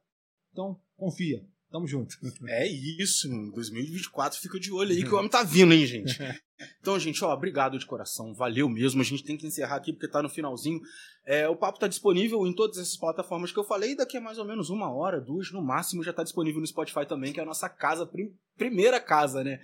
[0.52, 1.42] então confia.
[1.70, 2.16] Tamo junto.
[2.48, 3.52] É isso, mano.
[3.52, 6.16] 2024 fica de olho aí que o homem tá vindo, hein, gente?
[6.80, 8.34] Então, gente, ó, obrigado de coração.
[8.34, 9.00] Valeu mesmo.
[9.00, 10.80] A gente tem que encerrar aqui porque tá no finalzinho.
[11.24, 13.94] É, o papo tá disponível em todas essas plataformas que eu falei.
[13.94, 17.06] Daqui a mais ou menos uma hora, duas, no máximo, já tá disponível no Spotify
[17.06, 19.60] também, que é a nossa casa, prim- primeira casa, né?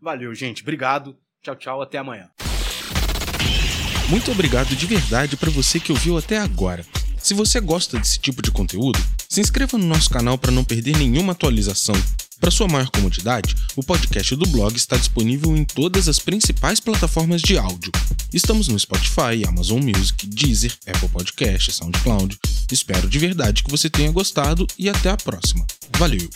[0.00, 0.62] Valeu, gente.
[0.62, 1.16] Obrigado.
[1.42, 1.80] Tchau, tchau.
[1.80, 2.28] Até amanhã.
[4.08, 6.84] Muito obrigado de verdade para você que ouviu até agora.
[7.18, 8.98] Se você gosta desse tipo de conteúdo,
[9.32, 11.94] se inscreva no nosso canal para não perder nenhuma atualização.
[12.38, 17.40] Para sua maior comodidade, o podcast do blog está disponível em todas as principais plataformas
[17.40, 17.90] de áudio.
[18.30, 22.38] Estamos no Spotify, Amazon Music, Deezer, Apple Podcast, SoundCloud.
[22.70, 25.66] Espero de verdade que você tenha gostado e até a próxima.
[25.96, 26.28] Valeu!